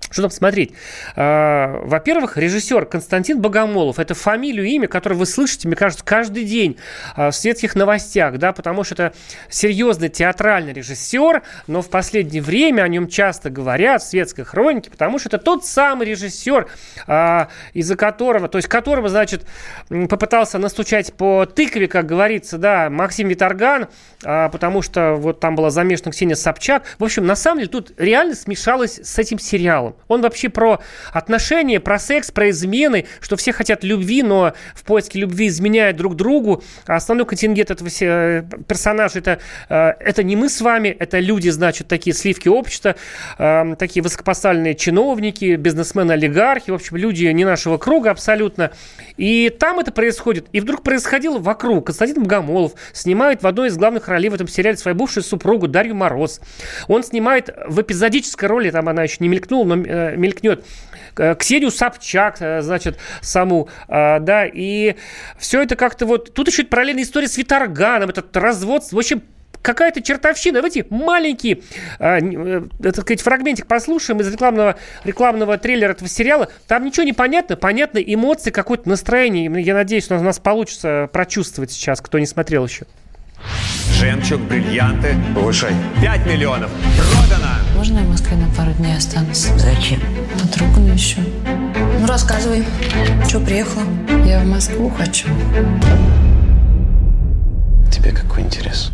[0.09, 0.73] что там смотреть?
[1.15, 3.99] А, во-первых, режиссер Константин Богомолов.
[3.99, 6.77] Это фамилию, имя, которое вы слышите, мне кажется, каждый день
[7.15, 9.13] а, в светских новостях, да, потому что это
[9.49, 15.19] серьезный театральный режиссер, но в последнее время о нем часто говорят в светской хронике, потому
[15.19, 16.67] что это тот самый режиссер,
[17.05, 19.45] а, из-за которого, то есть которого, значит,
[19.89, 23.87] попытался настучать по тыкве, как говорится, да, Максим Виторган,
[24.21, 26.83] потому что вот там была замешана Ксения Собчак.
[26.97, 29.95] В общем, на самом деле тут реально смешалось с этим сериалом.
[30.09, 30.79] Он вообще про
[31.13, 36.15] отношения, про секс, про измены, что все хотят любви, но в поиске любви изменяют друг
[36.15, 36.63] другу.
[36.85, 41.49] А основной контингент этого э, персонажа это, э, это не мы с вами, это люди,
[41.49, 42.95] значит, такие сливки общества,
[43.37, 48.71] э, такие высокопоставленные чиновники, бизнесмены, олигархи, в общем, люди не нашего круга абсолютно.
[49.15, 50.47] И там это происходит.
[50.53, 51.85] И вдруг происходило вокруг.
[51.85, 55.93] Константин Богомолов снимает в одной из главных ролей в этом сериале свою бывшую супругу Дарью
[55.93, 56.41] Мороз.
[56.87, 60.65] Он снимает в эпизодической роли, там она еще не мелькнула, но э, мелькнет.
[61.37, 64.95] Ксению Собчак, э, значит, саму, э, да, и
[65.37, 66.33] все это как-то вот...
[66.33, 69.21] Тут еще параллельная история с Виторганом, этот развод, в общем,
[69.61, 70.55] какая-то чертовщина.
[70.55, 71.63] Давайте маленький,
[71.99, 76.49] э, э, так сказать, фрагментик послушаем из рекламного, рекламного трейлера этого сериала.
[76.67, 77.55] Там ничего не понятно.
[77.55, 79.51] Понятны эмоции, какое-то настроение.
[79.61, 82.85] Я надеюсь, что у нас получится прочувствовать сейчас, кто не смотрел еще.
[83.93, 85.15] Жемчуг, бриллианты.
[85.35, 85.73] Повышай.
[86.01, 86.71] 5 миллионов.
[87.27, 87.68] Продано!
[87.99, 89.47] Можно я в Москве на пару дней останусь?
[89.57, 89.99] Зачем?
[90.39, 91.19] На другу навещу.
[91.99, 92.63] Ну, рассказывай.
[93.27, 93.83] Что приехала?
[94.25, 95.27] Я в Москву хочу.
[97.91, 98.91] Тебе какой интерес?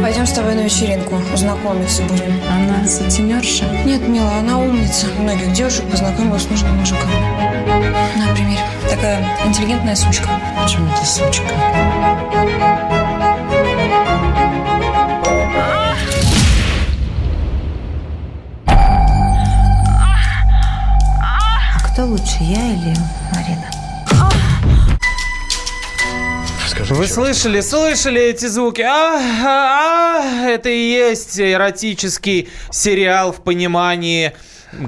[0.00, 1.16] Пойдем с тобой на вечеринку.
[1.34, 2.40] Знакомиться будем.
[2.48, 3.64] Она сутенерша?
[3.84, 5.06] Нет, мила, она умница.
[5.18, 7.10] Многих девушек познакомила с нужным мужиком.
[8.16, 8.60] На, пример.
[8.88, 10.28] Такая интеллигентная сучка.
[10.62, 11.52] Почему это сучка?
[22.42, 22.94] Я или
[23.32, 23.70] Марина?
[26.68, 28.80] Скажи, Вы слышали, слышали эти звуки?
[28.82, 34.32] А, а, а, это и есть эротический сериал в понимании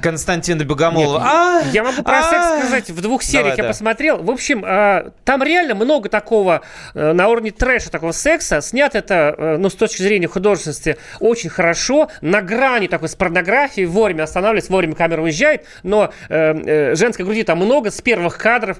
[0.01, 1.19] Константина Богомолова.
[1.19, 2.89] Нет, а, я могу про а, секс сказать.
[2.89, 4.21] В двух сериях я посмотрел.
[4.21, 6.61] В общем, а, там реально много такого
[6.93, 8.61] э, на уровне трэша, такого секса.
[8.61, 12.09] Снят это, э, ну, с точки зрения художественности, очень хорошо.
[12.21, 13.85] На грани такой с порнографией.
[13.85, 15.65] Вовремя останавливается, вовремя камера уезжает.
[15.83, 17.91] Но э, женской груди там много.
[17.91, 18.77] С первых кадров.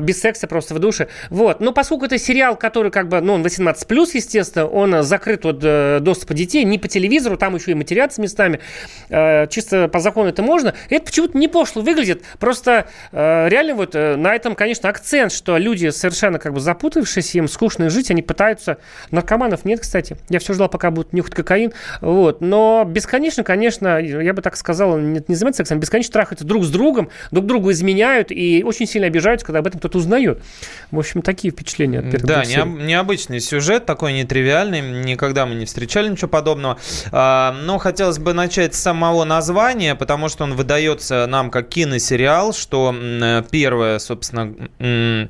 [0.00, 1.08] Без секса просто в душе.
[1.30, 1.60] Вот.
[1.60, 6.34] Но поскольку это сериал, который как бы, ну, он 18+, естественно, он закрыт от доступа
[6.34, 6.64] детей.
[6.64, 8.60] Не по телевизору, там еще и матерятся местами.
[9.08, 10.74] Чисто по закону это можно.
[10.90, 12.22] Это почему-то не пошло выглядит.
[12.38, 17.34] Просто э, реально вот э, на этом, конечно, акцент, что люди совершенно как бы запутавшись,
[17.34, 18.78] им скучно жить, они пытаются...
[19.10, 20.16] Наркоманов нет, кстати.
[20.28, 21.72] Я все ждал, пока будут нюхать кокаин.
[22.00, 22.40] Вот.
[22.40, 26.70] Но бесконечно, конечно, я бы так сказал, не, не заниматься сексом, бесконечно трахаются друг с
[26.70, 30.42] другом, друг другу изменяют и очень сильно обижаются, когда об этом кто-то узнает.
[30.90, 34.80] В общем, такие впечатления от Да, не, необычный сюжет, такой нетривиальный.
[34.80, 36.78] Никогда мы не встречали ничего подобного.
[37.10, 41.68] А, но хотелось бы начать с самого названия, потому потому что он выдается нам как
[41.68, 42.94] киносериал, что
[43.50, 45.28] первое, собственно,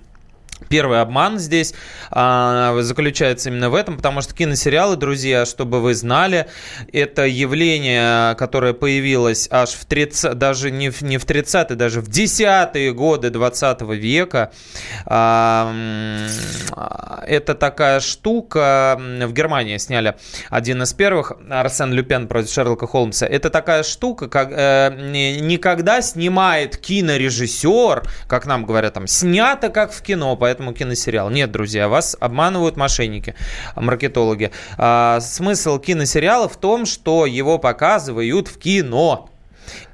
[0.68, 1.75] Первый обман здесь
[2.11, 6.46] а, заключается именно в этом, потому что киносериалы, друзья, чтобы вы знали,
[6.92, 12.09] это явление, которое появилось аж в 30, даже не в, не в 30-е, даже в
[12.09, 14.53] 10-е годы 20 века.
[15.07, 15.72] А,
[17.27, 20.16] это такая штука, в Германии сняли
[20.51, 23.27] один из первых, Арсен Люпен против Шерлока Холмса.
[23.27, 24.90] Это такая штука, как э,
[25.40, 31.31] никогда снимает кинорежиссер, как нам говорят, там, снято как в кино, поэтому поэтому киносериал.
[31.31, 33.35] Нет, друзья, вас обманывают мошенники,
[33.75, 34.51] маркетологи.
[34.77, 39.31] А, смысл киносериала в том, что его показывают в кино.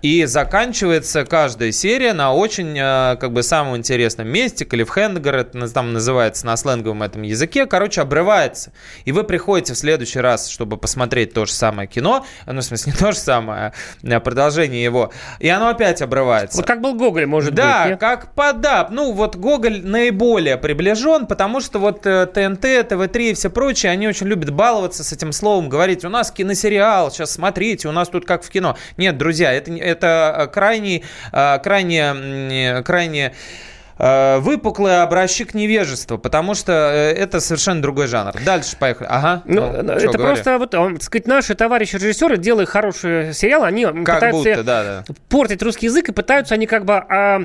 [0.03, 4.65] И заканчивается каждая серия на очень, э, как бы, самом интересном месте.
[4.65, 7.67] Клиффхендер, это там называется на сленговом этом языке.
[7.67, 8.73] Короче, обрывается.
[9.05, 12.25] И вы приходите в следующий раз, чтобы посмотреть то же самое кино.
[12.47, 13.73] Ну, в смысле, не то же самое,
[14.05, 15.13] а продолжение его.
[15.41, 16.57] И оно опять обрывается.
[16.57, 17.93] Вот как был Гоголь, может да, быть.
[17.93, 18.91] Да, как подап.
[18.91, 24.07] Ну, вот Гоголь наиболее приближен, потому что вот ТНТ, э, ТВ3 и все прочие, они
[24.07, 28.25] очень любят баловаться с этим словом, говорить, у нас киносериал, сейчас смотрите, у нас тут
[28.25, 28.77] как в кино.
[28.97, 33.33] Нет, друзья, это, это э, крайне, э, крайне, крайне
[34.01, 38.33] Э, выпуклый образчик невежества, потому что э, это совершенно другой жанр.
[38.45, 39.09] Дальше поехали.
[39.11, 39.43] Ага.
[39.45, 43.67] Ну, ну это что, просто, вот, он, так сказать, наши товарищи режиссеры, делая хорошие сериалы,
[43.67, 45.15] они как пытаются будто, да, да.
[45.29, 47.43] портить русский язык, и пытаются они как бы а,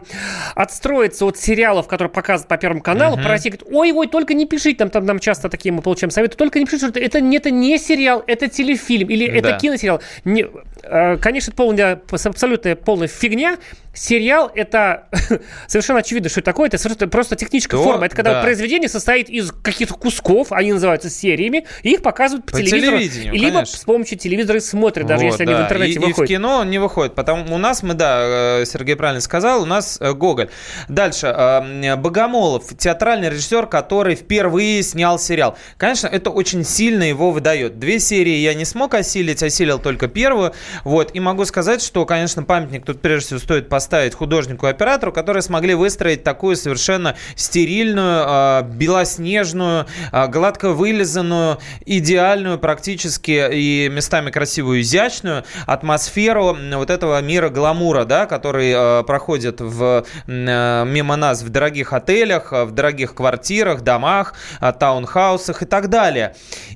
[0.54, 3.24] отстроиться от сериалов, которые показывают по Первому каналу, угу.
[3.24, 6.60] просить, ой, ой, только не пишите, там, там, там часто такие мы получаем советы, только
[6.60, 9.50] не пишите, что это, это, это не сериал, это телефильм, или да.
[9.50, 10.02] это киносериал.
[10.24, 10.46] Не,
[10.84, 13.58] конечно, это полная, абсолютная полная фигня.
[13.94, 15.08] Сериал– это
[15.68, 16.68] совершенно очевидно, что это такое.
[16.68, 18.08] Это просто техническая То, форма.
[18.08, 18.42] Это когда да.
[18.42, 22.98] произведение состоит из каких-то кусков, они называются сериями, и их показывают по, по телевизору.
[22.98, 23.78] Либо конечно.
[23.78, 25.52] с помощью телевизора смотрят, даже вот, если да.
[25.52, 26.18] они в интернете и, выходят.
[26.18, 27.14] И в кино не выходит.
[27.14, 30.50] Потому у нас мы, да, э, Сергей правильно сказал, у нас э, Гоголь.
[30.88, 31.28] Дальше.
[31.28, 35.56] Э, Богомолов, театральный режиссер, который впервые снял сериал.
[35.78, 37.78] Конечно, это очень сильно его выдает.
[37.78, 40.54] Две серии я не смог осилить, осилил только первую.
[40.84, 41.12] Вот.
[41.14, 45.42] И могу сказать, что, конечно, памятник тут прежде всего стоит поставить поставить художнику оператору, которые
[45.42, 54.80] смогли выстроить такую совершенно стерильную, а, белоснежную, а, гладко вылизанную, идеальную практически и местами красивую,
[54.80, 61.92] изящную атмосферу вот этого мира гламура, да, который а, проходит в, мимо нас в дорогих
[61.92, 64.36] отелях, в дорогих квартирах, домах,
[64.80, 66.36] таунхаусах и так далее.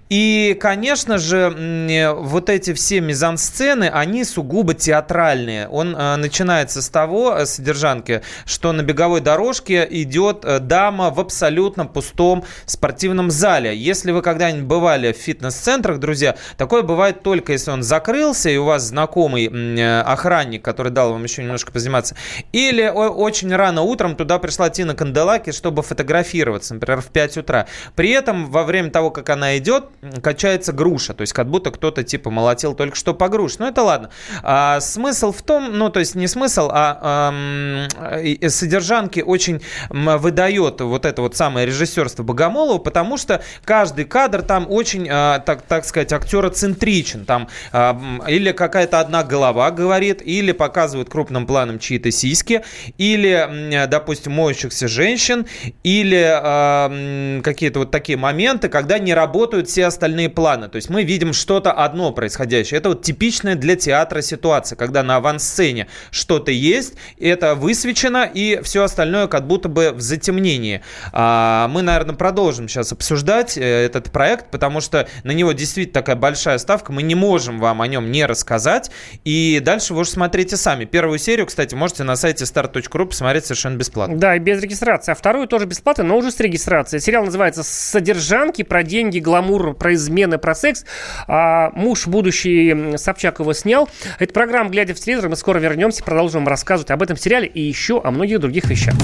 [0.09, 5.67] И, конечно же, вот эти все мизансцены, они сугубо театральные.
[5.67, 11.85] Он начинается с того, э, содержанки, что на беговой дорожке идет э, дама в абсолютно
[11.85, 13.75] пустом спортивном зале.
[13.75, 18.65] Если вы когда-нибудь бывали в фитнес-центрах, друзья, такое бывает только если он закрылся, и у
[18.65, 22.15] вас знакомый э, охранник, который дал вам еще немножко позаниматься,
[22.51, 27.67] или очень рано утром туда пришла Тина Канделаки, чтобы фотографироваться, например, в 5 утра.
[27.95, 29.85] При этом во время того, как она идет,
[30.21, 33.57] качается груша, то есть как будто кто-то типа молотил только что по груше.
[33.59, 34.09] Но это ладно.
[34.43, 41.05] А смысл в том, ну то есть не смысл, а э, содержанки очень выдает вот
[41.05, 46.13] это вот самое режиссерство Богомолова, потому что каждый кадр там очень, э, так, так сказать,
[46.13, 47.25] актероцентричен.
[47.25, 47.93] Там э,
[48.27, 52.63] или какая-то одна голова говорит, или показывают крупным планом чьи-то сиськи,
[52.97, 55.45] или, допустим, моющихся женщин,
[55.83, 60.67] или э, какие-то вот такие моменты, когда не работают все остальные планы.
[60.67, 62.79] То есть мы видим что-то одно происходящее.
[62.79, 68.61] Это вот типичное для для театра ситуация, когда на авансцене что-то есть, это высвечено, и
[68.63, 70.81] все остальное как будто бы в затемнении.
[71.11, 76.15] А, мы, наверное, продолжим сейчас обсуждать э, этот проект, потому что на него действительно такая
[76.15, 78.89] большая ставка, мы не можем вам о нем не рассказать,
[79.25, 80.85] и дальше вы уже смотрите сами.
[80.85, 84.15] Первую серию, кстати, можете на сайте start.ru посмотреть совершенно бесплатно.
[84.15, 85.11] Да, и без регистрации.
[85.11, 87.01] А вторую тоже бесплатно, но уже с регистрацией.
[87.01, 90.85] Сериал называется «Содержанки», про деньги, гламур, про измены, про секс.
[91.27, 93.89] А, муж будущий Собчак его снял.
[94.19, 95.29] Это программа «Глядя в телевизор».
[95.29, 98.95] Мы скоро вернемся, продолжим рассказывать об этом сериале и еще о многих других вещах.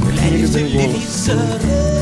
[0.00, 2.01] Глядя в телевизор,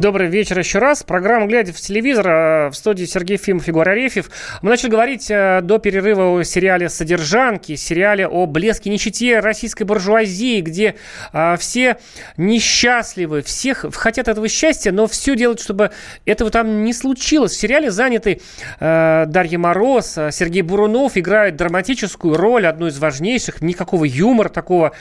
[0.00, 1.02] Добрый вечер еще раз.
[1.02, 4.30] Программа «Глядя в телевизор» э, в студии Сергей Фимов Егор Арефьев.
[4.62, 10.62] Мы начали говорить э, до перерыва о сериале «Содержанки», сериале о блеске нищете российской буржуазии,
[10.62, 10.94] где
[11.34, 11.98] а, все
[12.38, 15.90] несчастливы, всех хотят этого счастья, но все делают, чтобы
[16.24, 17.52] этого там не случилось.
[17.52, 18.40] В сериале заняты
[18.78, 24.92] Дарья Мороз, Сергей Бурунов играют драматическую роль, одну из важнейших, никакого юмора такого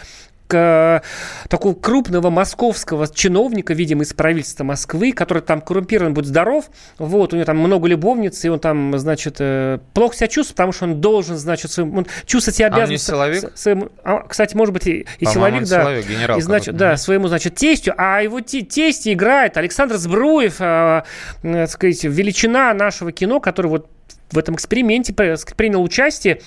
[0.50, 6.66] такого крупного московского чиновника, видимо, из правительства Москвы, который там коррумпирован, будет здоров,
[6.98, 10.72] вот, у него там много любовниц, и он там, значит, э, плохо себя чувствует, потому
[10.72, 12.86] что он должен, значит, своим, он чувствовать себя обязан...
[12.86, 13.52] А не силовик?
[13.56, 15.84] Своим, а, кстати, может быть, и, и силовик, да.
[15.84, 21.04] Силовик, генерал и, значит, да, своему, значит, тестю, а его тесть играет Александр Збруев, э,
[21.44, 23.90] э, так сказать, величина нашего кино, который вот
[24.32, 26.42] в этом эксперименте принял участие.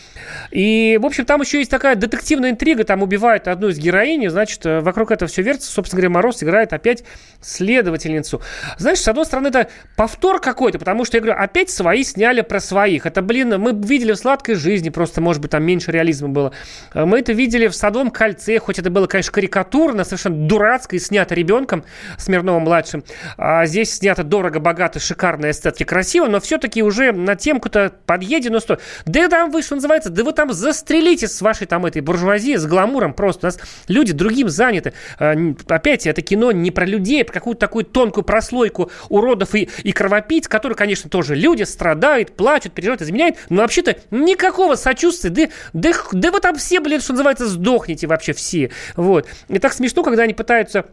[0.50, 2.84] И, в общем, там еще есть такая детективная интрига.
[2.84, 5.72] Там убивают одну из героинь, значит, э, вокруг этого все вертится.
[5.72, 7.04] Собственно говоря, Мороз играет опять
[7.40, 8.40] следовательницу.
[8.78, 12.60] Знаешь, с одной стороны, это повтор какой-то, потому что, я говорю, опять свои сняли про
[12.60, 13.06] своих.
[13.06, 16.52] Это, блин, мы видели в «Сладкой жизни», просто, может быть, там меньше реализма было.
[16.94, 20.98] Э, мы это видели в «Садовом кольце», хоть это было, конечно, карикатурно, совершенно дурацко и
[20.98, 21.84] снято ребенком
[22.18, 23.02] Смирновым-младшим.
[23.36, 28.60] А здесь снято дорого, богато, шикарно, эстетски, красиво, но все-таки уже на темку какую-то подъедено
[28.60, 28.78] сто.
[29.06, 32.66] Да там вы, что называется, да вы там застрелите с вашей там этой буржуазией, с
[32.66, 33.46] гламуром просто.
[33.46, 33.58] У нас
[33.88, 34.92] люди другим заняты.
[35.18, 35.34] А,
[35.68, 39.92] опять, это кино не про людей, а про какую-то такую тонкую прослойку уродов и, и
[39.92, 45.92] кровопийц, которые, конечно, тоже люди, страдают, плачут, переживают, изменяют, но вообще-то никакого сочувствия, да, да,
[46.12, 48.70] да вы там все, блин, что называется, сдохните вообще все.
[48.96, 49.26] Вот.
[49.48, 50.86] И так смешно, когда они пытаются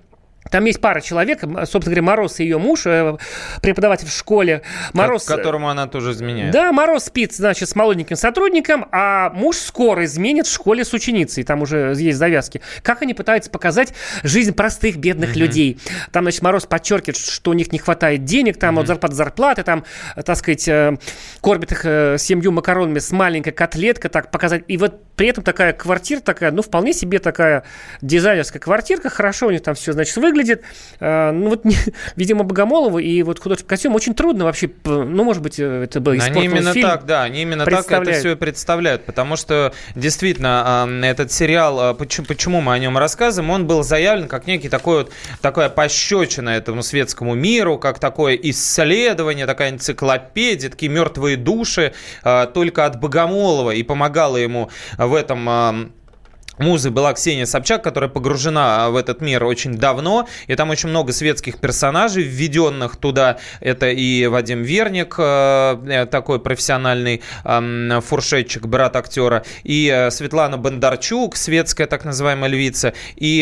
[0.49, 3.17] там есть пара человек, собственно говоря, Мороз и ее муж, э,
[3.61, 4.63] преподаватель в школе.
[4.93, 6.51] Мороз, которому она тоже изменяет.
[6.51, 11.43] Да, Мороз спит, значит, с молоденьким сотрудником, а муж скоро изменит в школе с ученицей.
[11.43, 12.61] Там уже есть завязки.
[12.81, 13.93] Как они пытаются показать
[14.23, 15.39] жизнь простых, бедных mm-hmm.
[15.39, 15.79] людей.
[16.11, 18.81] Там, значит, Мороз подчеркивает, что у них не хватает денег, там mm-hmm.
[18.81, 19.85] от зарплаты зарплаты, там,
[20.25, 20.97] так сказать, э,
[21.41, 24.63] кормит их э, семью макаронами с маленькой котлеткой, так показать.
[24.67, 27.63] И вот при этом такая квартира такая, ну, вполне себе такая
[28.01, 30.38] дизайнерская квартирка, хорошо у них там все, значит, выглядит.
[30.99, 31.63] А, ну, вот,
[32.15, 36.13] видимо, Богомолову и вот художественный костюм очень трудно вообще, ну, может быть, э, это был
[36.13, 40.87] Они именно фильм так, да, они именно так это все и представляют, потому что, действительно,
[41.03, 44.99] этот сериал, а, почему, почему мы о нем рассказываем, он был заявлен как некий такой
[44.99, 45.11] вот,
[45.41, 51.93] такая пощечина этому светскому миру, как такое исследование, такая энциклопедия, такие мертвые души,
[52.53, 55.93] только от Богомолова, и помогала ему в этом
[56.59, 60.89] Музой была Ксения Собчак, которая погружена а, в этот мир очень давно, и там очень
[60.89, 63.37] много светских персонажей, введенных туда.
[63.61, 67.21] Это и Вадим Верник, э, э, такой профессиональный
[68.01, 73.39] фуршетчик, брат актера, и э, Светлана Бондарчук, светская так называемая львица, и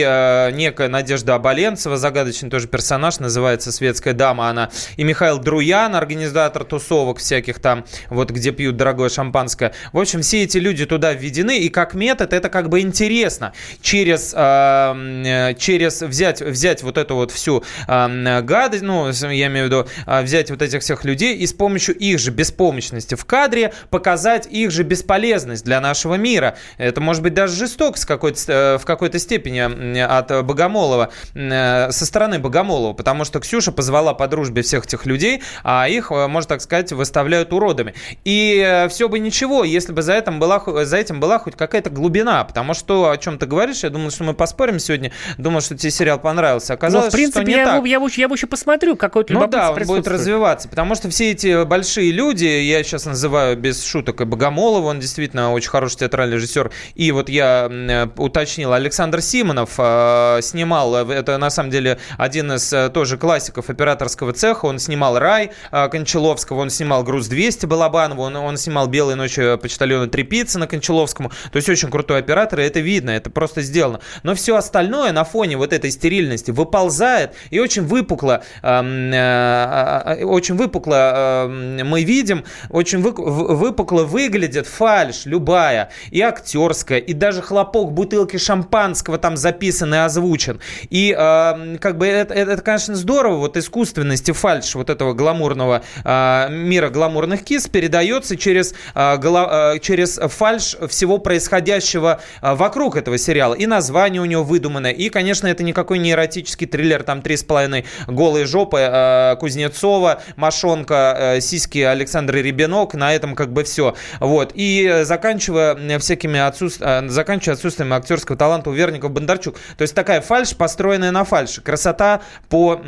[0.54, 7.18] некая Надежда Оболенцева, загадочный тоже персонаж, называется «Светская дама» она, и Михаил Друян, организатор тусовок
[7.18, 9.74] всяких там, вот где пьют дорогое шампанское.
[9.92, 13.54] В общем, все эти люди туда введены, и как метод это как бы интересно интересно
[13.82, 19.70] через, э, через взять, взять вот эту вот всю э, гадость, ну, я имею в
[19.70, 23.74] виду, э, взять вот этих всех людей и с помощью их же беспомощности в кадре
[23.90, 26.58] показать их же бесполезность для нашего мира.
[26.78, 33.24] Это может быть даже жестокость какой-то, в какой-то степени от Богомолова, со стороны Богомолова, потому
[33.24, 37.94] что Ксюша позвала по дружбе всех этих людей, а их, можно так сказать, выставляют уродами.
[38.26, 42.44] И все бы ничего, если бы за этим была, за этим была хоть какая-то глубина,
[42.44, 45.92] потому что о чем ты говоришь, я думаю, что мы поспорим сегодня, думаю, что тебе
[45.92, 46.74] сериал понравился.
[46.74, 47.76] Оказалось, Но, в принципе, что не я, так.
[47.76, 51.32] Его, я, я его еще посмотрю, какой-то Ну да, он будет развиваться, потому что все
[51.32, 56.36] эти большие люди, я сейчас называю без шуток и Богомолова, он действительно очень хороший театральный
[56.36, 57.70] режиссер, и вот я
[58.18, 64.34] уточнил, Александр Симонов э, снимал, это на самом деле один из э, тоже классиков операторского
[64.34, 69.58] цеха, он снимал «Рай» э, Кончаловского, он снимал «Груз-200» Балабанова, он, он снимал «Белые ночи
[69.58, 74.00] почтальона Трепицына» Кончаловскому, то есть очень крутой оператор, и это видно, это просто сделано.
[74.24, 80.24] Но все остальное на фоне вот этой стерильности выползает и очень выпукло, эм, э, э,
[80.24, 87.42] очень выпукло э, мы видим, очень вы, выпукло выглядит фальш любая, и актерская, и даже
[87.42, 90.60] хлопок бутылки шампанского там записан и озвучен.
[90.90, 95.84] И э, как бы это, это, конечно, здорово, вот искусственность и фальш вот этого гламурного
[96.04, 103.18] э, мира гламурных кис передается через, э, э, через фальш всего происходящего э, вокруг этого
[103.18, 103.54] сериала.
[103.54, 107.44] И название у него выдуманное, и, конечно, это никакой не эротический триллер, там три с
[107.44, 113.96] половиной голые жопы э, Кузнецова, Машонка, э, сиськи Александра Ребенок, на этом как бы все.
[114.20, 114.52] Вот.
[114.54, 116.84] И заканчивая всякими отсутств...
[117.08, 119.56] заканчивая отсутствием актерского таланта у Верников Бондарчук.
[119.78, 121.62] То есть такая фальш, построенная на фальше.
[121.62, 122.82] Красота по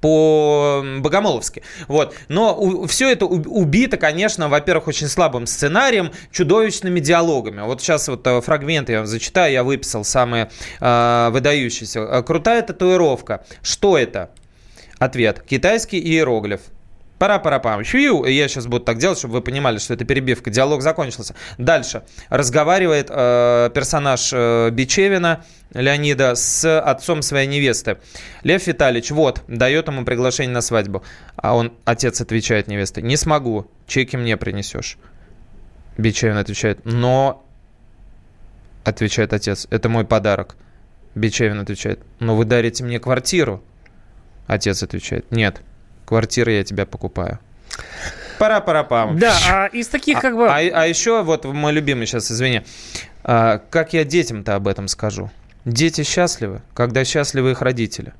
[0.00, 1.62] по-богомоловски.
[1.88, 2.14] Вот.
[2.28, 7.62] Но у, все это убито, конечно, во-первых, очень слабым сценарием, чудовищными диалогами.
[7.62, 12.00] Вот сейчас вот э, фрагменты я зачитаю, я выписал самые э, выдающиеся.
[12.00, 13.44] Э, крутая татуировка.
[13.62, 14.30] Что это?
[14.98, 15.42] Ответ.
[15.42, 16.60] Китайский иероглиф.
[17.18, 17.82] Пара-пара-пам.
[17.82, 20.50] Я сейчас буду так делать, чтобы вы понимали, что это перебивка.
[20.50, 21.34] Диалог закончился.
[21.58, 22.02] Дальше.
[22.28, 25.44] Разговаривает э, персонаж э, Бичевина
[25.74, 27.98] Леонида с отцом своей невесты.
[28.42, 31.04] Лев Витальевич, вот, дает ему приглашение на свадьбу.
[31.36, 34.98] А он, отец отвечает невесте, не смогу, чеки мне принесешь.
[35.96, 37.44] Бичевин отвечает, но,
[38.82, 40.56] отвечает отец, это мой подарок.
[41.14, 43.62] Бичевин отвечает, но вы дарите мне квартиру.
[44.46, 45.60] Отец отвечает, нет,
[46.04, 47.38] квартиры я тебя покупаю.
[48.38, 49.18] Пара-пара-пам.
[49.18, 50.48] Да, а из таких как бы...
[50.48, 52.62] А, а, а еще вот мой любимый сейчас, извини.
[53.22, 55.30] А, как я детям-то об этом скажу?
[55.64, 58.12] Дети счастливы, когда счастливы их родители.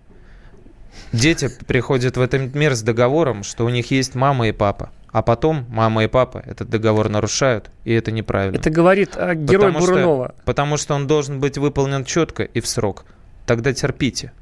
[1.12, 4.91] Дети приходят в этот мир с договором, что у них есть мама и папа.
[5.12, 8.57] А потом мама и папа этот договор нарушают, и это неправильно.
[8.57, 10.26] Это говорит а, герой потому Бурунова.
[10.35, 13.05] Что, потому что он должен быть выполнен четко и в срок.
[13.47, 14.32] Тогда терпите.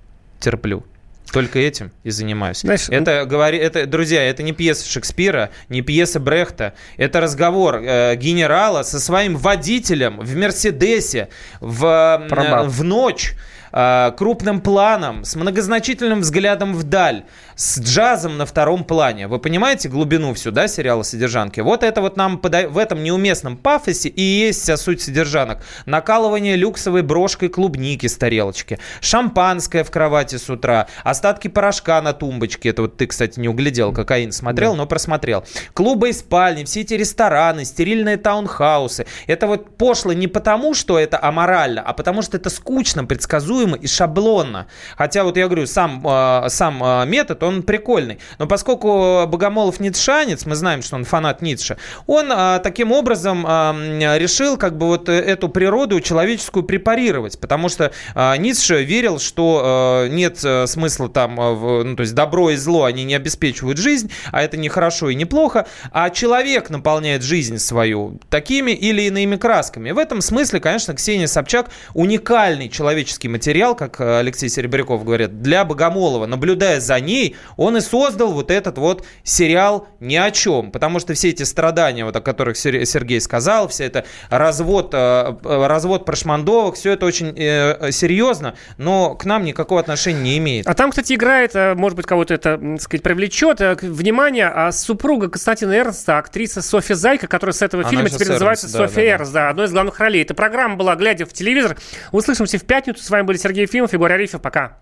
[0.40, 0.84] Терплю.
[1.30, 2.60] Только этим и занимаюсь.
[2.60, 6.74] Знаешь, это, говори, это, друзья, это не пьеса Шекспира, не пьеса Брехта.
[6.96, 11.28] Это разговор э, генерала со своим водителем в Мерседесе
[11.60, 13.34] в, э, в ночь
[13.72, 17.24] э, крупным планом, с многозначительным взглядом вдаль,
[17.56, 19.28] с джазом на втором плане.
[19.28, 21.60] Вы понимаете глубину всю, да, сериала «Содержанки»?
[21.60, 22.68] Вот это вот нам пода...
[22.68, 25.62] в этом неуместном пафосе и есть вся суть «Содержанок».
[25.86, 32.70] Накалывание люксовой брошкой клубники с тарелочки, шампанское в кровати с утра, остатки порошка на тумбочке.
[32.70, 34.78] Это вот ты, кстати, не углядел, кокаин смотрел, да.
[34.78, 35.44] но просмотрел.
[35.74, 39.06] Клубы и спальни, все эти рестораны, стерильные таунхаусы.
[39.26, 43.86] Это вот пошло не потому, что это аморально, а потому что это скучно, предсказуемо и
[43.86, 44.66] шаблонно.
[44.96, 47.04] Хотя вот я говорю, сам, э, сам э,
[47.42, 48.18] он прикольный.
[48.38, 51.76] Но поскольку Богомолов ницшанец, мы знаем, что он фанат Ницше,
[52.06, 53.74] он а, таким образом а,
[54.18, 60.08] решил как бы вот эту природу человеческую препарировать, потому что а, Ницше верил, что а,
[60.08, 60.38] нет
[60.68, 64.56] смысла там, в, ну, то есть добро и зло, они не обеспечивают жизнь, а это
[64.56, 69.90] не хорошо и не плохо, а человек наполняет жизнь свою такими или иными красками.
[69.90, 76.26] В этом смысле, конечно, Ксения Собчак уникальный человеческий материал, как Алексей Серебряков говорит, для Богомолова.
[76.26, 80.70] Наблюдая за ней, он и создал вот этот вот сериал ни о чем.
[80.70, 85.66] Потому что все эти страдания, вот о которых Сергей сказал, все это развод, э, э,
[85.66, 90.66] развод прошмандовок, все это очень э, серьезно, но к нам никакого отношения не имеет.
[90.66, 95.72] А там, кстати, играет, может быть, кого-то это, так сказать, привлечет, внимание, а супруга Константина
[95.72, 99.08] Эрнста, актриса Софья Зайка, которая с этого Она фильма теперь Эрнст, называется да, Софья да,
[99.08, 100.22] Эрнст, да, одной из главных ролей.
[100.22, 101.76] Эта программа была «Глядя в телевизор».
[102.10, 103.02] Услышимся в пятницу.
[103.02, 104.40] С вами были Сергей Ефимов и Боря Арифов.
[104.40, 104.78] Пока.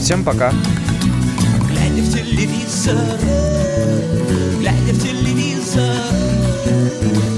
[0.00, 0.97] Всем пока в
[2.38, 2.94] телевизор,
[4.60, 5.82] глядя в телевизор,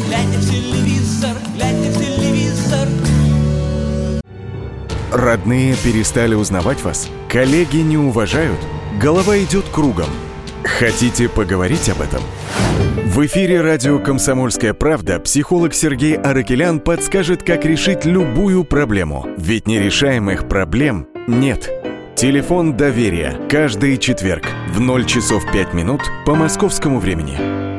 [0.07, 2.89] глядя в телевизор, глядя в телевизор.
[5.11, 7.09] Родные перестали узнавать вас?
[7.31, 8.59] Коллеги не уважают?
[9.01, 10.09] Голова идет кругом.
[10.65, 12.21] Хотите поговорить об этом?
[13.07, 19.27] В эфире радио «Комсомольская правда» психолог Сергей Аракелян подскажет, как решить любую проблему.
[19.39, 21.71] Ведь нерешаемых проблем нет.
[22.21, 23.41] Телефон доверия.
[23.49, 27.70] Каждый четверг в 0 часов 5 минут по московскому времени.